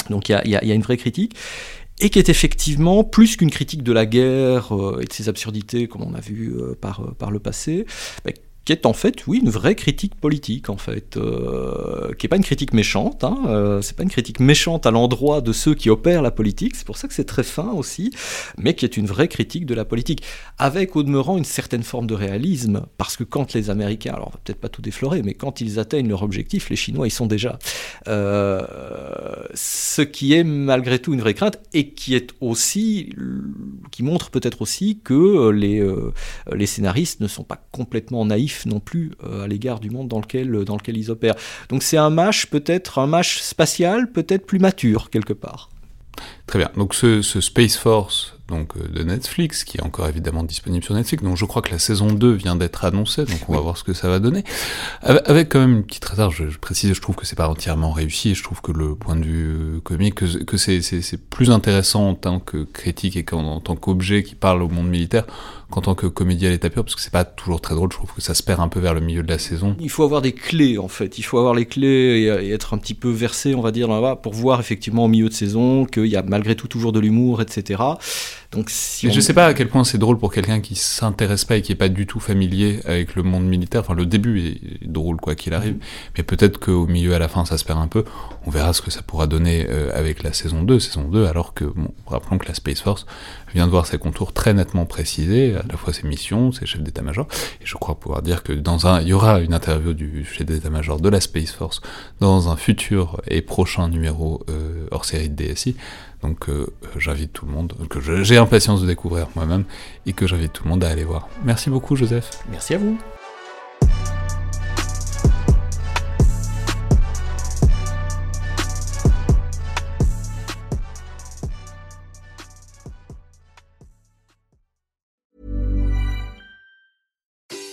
Donc 0.09 0.29
il 0.29 0.39
y, 0.45 0.49
y 0.49 0.55
a, 0.55 0.73
une 0.73 0.81
vraie 0.81 0.97
critique 0.97 1.35
et 1.99 2.09
qui 2.09 2.19
est 2.19 2.29
effectivement 2.29 3.03
plus 3.03 3.35
qu'une 3.35 3.51
critique 3.51 3.83
de 3.83 3.91
la 3.91 4.05
guerre 4.05 4.75
euh, 4.75 5.01
et 5.01 5.05
de 5.05 5.13
ses 5.13 5.29
absurdités, 5.29 5.87
comme 5.87 6.03
on 6.03 6.13
a 6.13 6.21
vu 6.21 6.53
euh, 6.55 6.75
par, 6.79 7.01
euh, 7.01 7.11
par 7.17 7.31
le 7.31 7.39
passé, 7.39 7.85
qui 8.69 8.73
est 8.73 8.85
en 8.85 8.93
fait, 8.93 9.25
oui, 9.25 9.39
une 9.39 9.49
vraie 9.49 9.73
critique 9.73 10.13
politique, 10.13 10.69
en 10.69 10.77
fait, 10.77 11.17
euh, 11.17 12.13
qui 12.13 12.27
n'est 12.27 12.29
pas 12.29 12.35
une 12.35 12.43
critique 12.43 12.71
méchante, 12.71 13.23
hein, 13.23 13.35
euh, 13.47 13.81
c'est 13.81 13.95
pas 13.95 14.03
une 14.03 14.11
critique 14.11 14.39
méchante 14.39 14.85
à 14.85 14.91
l'endroit 14.91 15.41
de 15.41 15.51
ceux 15.53 15.73
qui 15.73 15.89
opèrent 15.89 16.21
la 16.21 16.29
politique, 16.29 16.75
c'est 16.75 16.85
pour 16.85 16.95
ça 16.95 17.07
que 17.07 17.15
c'est 17.15 17.23
très 17.23 17.41
fin 17.41 17.71
aussi, 17.71 18.11
mais 18.59 18.75
qui 18.75 18.85
est 18.85 18.95
une 18.95 19.07
vraie 19.07 19.27
critique 19.27 19.65
de 19.65 19.73
la 19.73 19.85
politique, 19.85 20.21
avec 20.59 20.95
au 20.95 21.01
demeurant 21.01 21.35
une 21.35 21.45
certaine 21.45 21.81
forme 21.81 22.05
de 22.05 22.13
réalisme, 22.13 22.85
parce 22.99 23.17
que 23.17 23.23
quand 23.23 23.55
les 23.55 23.71
Américains, 23.71 24.13
alors 24.13 24.27
on 24.27 24.33
va 24.33 24.39
peut-être 24.43 24.59
pas 24.59 24.69
tout 24.69 24.83
déflorer, 24.83 25.23
mais 25.23 25.33
quand 25.33 25.61
ils 25.61 25.79
atteignent 25.79 26.09
leur 26.09 26.21
objectif, 26.21 26.69
les 26.69 26.75
Chinois 26.75 27.07
y 27.07 27.09
sont 27.09 27.25
déjà. 27.25 27.57
Euh, 28.07 28.61
ce 29.55 30.03
qui 30.03 30.33
est 30.33 30.43
malgré 30.43 30.99
tout 30.99 31.15
une 31.15 31.21
vraie 31.21 31.33
crainte, 31.33 31.59
et 31.73 31.89
qui 31.89 32.13
est 32.13 32.35
aussi, 32.39 33.15
qui 33.89 34.03
montre 34.03 34.29
peut-être 34.29 34.61
aussi 34.61 34.99
que 35.03 35.49
les, 35.49 35.83
les 36.53 36.67
scénaristes 36.67 37.19
ne 37.19 37.27
sont 37.27 37.43
pas 37.43 37.65
complètement 37.71 38.25
naïfs 38.25 38.58
non 38.65 38.79
plus 38.79 39.11
euh, 39.23 39.43
à 39.43 39.47
l'égard 39.47 39.79
du 39.79 39.89
monde 39.89 40.07
dans 40.07 40.19
lequel, 40.19 40.51
dans 40.65 40.75
lequel 40.75 40.97
ils 40.97 41.11
opèrent. 41.11 41.35
Donc 41.69 41.83
c'est 41.83 41.97
un 41.97 42.09
match 42.09 42.47
peut-être 42.47 42.99
un 42.99 43.07
match 43.07 43.39
spatial, 43.39 44.11
peut-être 44.11 44.45
plus 44.45 44.59
mature 44.59 45.09
quelque 45.09 45.33
part. 45.33 45.69
Très 46.47 46.59
bien. 46.59 46.69
Donc 46.75 46.93
ce, 46.93 47.21
ce 47.21 47.41
Space 47.41 47.77
Force 47.77 48.39
donc 48.49 48.75
euh, 48.75 48.87
de 48.87 49.03
Netflix, 49.03 49.63
qui 49.63 49.77
est 49.77 49.81
encore 49.81 50.07
évidemment 50.07 50.43
disponible 50.43 50.83
sur 50.83 50.93
Netflix. 50.93 51.23
Donc 51.23 51.37
je 51.37 51.45
crois 51.45 51.61
que 51.61 51.71
la 51.71 51.79
saison 51.79 52.07
2 52.07 52.31
vient 52.33 52.55
d'être 52.55 52.83
annoncée, 52.83 53.25
donc 53.25 53.39
on 53.47 53.53
va 53.53 53.59
voir 53.59 53.77
ce 53.77 53.83
que 53.83 53.93
ça 53.93 54.09
va 54.09 54.19
donner. 54.19 54.43
Avec 55.01 55.49
quand 55.49 55.59
même 55.59 55.77
une 55.77 55.83
petite 55.83 56.05
réserve, 56.05 56.33
je, 56.33 56.57
précise, 56.57 56.93
je 56.93 57.01
trouve 57.01 57.15
que 57.15 57.25
c'est 57.25 57.35
pas 57.35 57.47
entièrement 57.47 57.91
réussi, 57.91 58.31
et 58.31 58.35
je 58.35 58.43
trouve 58.43 58.61
que 58.61 58.71
le 58.71 58.95
point 58.95 59.15
de 59.15 59.23
vue 59.23 59.47
euh, 59.47 59.79
comique, 59.81 60.15
que, 60.15 60.43
que 60.43 60.57
c'est 60.57 61.29
plus 61.29 61.51
intéressant 61.51 62.09
en 62.09 62.15
tant 62.15 62.39
que 62.39 62.63
critique 62.63 63.15
et 63.15 63.25
en 63.31 63.59
tant 63.59 63.75
qu'objet 63.75 64.23
qui 64.23 64.35
parle 64.35 64.61
au 64.61 64.69
monde 64.69 64.89
militaire 64.89 65.25
qu'en 65.69 65.81
tant 65.81 65.95
que 65.95 66.07
comédie 66.07 66.47
à 66.47 66.49
l'état 66.49 66.69
pur, 66.69 66.83
parce 66.83 66.95
que 66.95 67.01
c'est 67.01 67.11
pas 67.11 67.25
toujours 67.25 67.61
très 67.61 67.75
drôle, 67.75 67.91
je 67.91 67.97
trouve 67.97 68.13
que 68.13 68.21
ça 68.21 68.33
se 68.33 68.41
perd 68.41 68.59
un 68.59 68.67
peu 68.67 68.79
vers 68.79 68.93
le 68.93 69.01
milieu 69.01 69.23
de 69.23 69.29
la 69.29 69.38
saison. 69.38 69.75
Il 69.79 69.89
faut 69.89 70.03
avoir 70.03 70.21
des 70.21 70.31
clés 70.31 70.77
en 70.77 70.88
fait, 70.88 71.17
il 71.17 71.23
faut 71.23 71.38
avoir 71.38 71.53
les 71.53 71.65
clés 71.65 72.29
et, 72.41 72.51
être 72.51 72.73
un 72.73 72.77
petit 72.77 72.95
peu 72.95 73.09
versé, 73.09 73.55
on 73.55 73.61
va 73.61 73.71
dire, 73.71 73.88
là-bas, 73.88 74.15
pour 74.15 74.33
voir 74.33 74.59
effectivement 74.59 75.05
au 75.05 75.07
milieu 75.07 75.29
de 75.29 75.33
saison 75.33 75.85
qu'il 75.85 76.07
y 76.07 76.15
a 76.15 76.23
malgré 76.23 76.55
tout 76.55 76.67
toujours 76.67 76.91
de 76.91 76.99
l'humour, 76.99 77.41
etc. 77.41 77.81
Donc, 78.51 78.71
si 78.71 79.05
Mais 79.05 79.13
je 79.13 79.19
sais 79.19 79.35
pas 79.35 79.45
à 79.45 79.53
quel 79.53 79.69
point 79.69 79.83
c'est 79.83 79.99
drôle 79.99 80.17
pour 80.17 80.33
quelqu'un 80.33 80.59
qui 80.59 80.73
s'intéresse 80.73 81.45
pas 81.45 81.57
et 81.57 81.61
qui 81.61 81.71
est 81.71 81.75
pas 81.75 81.87
du 81.87 82.07
tout 82.07 82.19
familier 82.19 82.79
avec 82.85 83.13
le 83.13 83.21
monde 83.21 83.45
militaire. 83.45 83.81
Enfin, 83.81 83.93
le 83.93 84.07
début 84.07 84.39
est 84.39 84.87
drôle 84.87 85.17
quoi 85.17 85.35
qu'il 85.35 85.53
arrive, 85.53 85.75
mm. 85.75 85.79
mais 86.17 86.23
peut-être 86.23 86.59
qu'au 86.59 86.87
milieu 86.87 87.13
à 87.13 87.19
la 87.19 87.27
fin 87.27 87.45
ça 87.45 87.59
se 87.59 87.65
perd 87.65 87.79
un 87.79 87.87
peu. 87.87 88.05
On 88.47 88.49
verra 88.49 88.73
ce 88.73 88.81
que 88.81 88.89
ça 88.89 89.03
pourra 89.03 89.27
donner 89.27 89.67
euh, 89.69 89.91
avec 89.93 90.23
la 90.23 90.33
saison 90.33 90.63
2, 90.63 90.79
saison 90.79 91.03
2, 91.03 91.27
alors 91.27 91.53
que 91.53 91.65
bon, 91.65 91.93
rappelons 92.07 92.39
que 92.39 92.47
la 92.47 92.55
Space 92.55 92.81
Force 92.81 93.05
vient 93.53 93.67
de 93.67 93.71
voir 93.71 93.85
ses 93.85 93.99
contours 93.99 94.33
très 94.33 94.55
nettement 94.55 94.87
précisés, 94.87 95.55
à 95.55 95.63
la 95.69 95.77
fois 95.77 95.93
ses 95.93 96.07
missions, 96.07 96.51
ses 96.51 96.65
chefs 96.65 96.81
d'état-major, 96.81 97.27
et 97.61 97.65
je 97.65 97.75
crois 97.75 97.99
pouvoir 97.99 98.23
dire 98.23 98.41
que 98.41 98.53
dans 98.53 98.87
un, 98.87 99.01
il 99.01 99.09
y 99.09 99.13
aura 99.13 99.41
une 99.41 99.53
interview 99.53 99.93
du 99.93 100.25
chef 100.25 100.47
d'état-major 100.47 100.99
de 100.99 101.09
la 101.09 101.21
Space 101.21 101.51
Force 101.51 101.81
dans 102.19 102.49
un 102.49 102.55
futur 102.55 103.21
et 103.27 103.43
prochain 103.43 103.89
numéro 103.89 104.43
euh, 104.49 104.87
hors 104.89 105.05
série 105.05 105.29
de 105.29 105.35
DSI. 105.35 105.75
Donc 106.21 106.49
euh, 106.49 106.67
j'invite 106.97 107.33
tout 107.33 107.45
le 107.45 107.51
monde, 107.51 107.73
que 107.89 107.99
j'ai 108.23 108.38
impatience 108.38 108.81
de 108.81 108.88
découvrir 108.88 109.27
moi-même, 109.35 109.63
et 110.05 110.13
que 110.13 110.27
j'invite 110.27 110.53
tout 110.53 110.63
le 110.63 110.69
monde 110.69 110.83
à 110.83 110.89
aller 110.89 111.03
voir. 111.03 111.29
Merci 111.43 111.69
beaucoup 111.69 111.95
Joseph. 111.95 112.43
Merci 112.49 112.73
à 112.73 112.77
vous. 112.77 112.97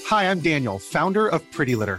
Hi, 0.09 0.31
I'm 0.31 0.38
Daniel, 0.38 0.79
founder 0.79 1.26
of 1.26 1.43
Pretty 1.50 1.75
Litter. 1.75 1.99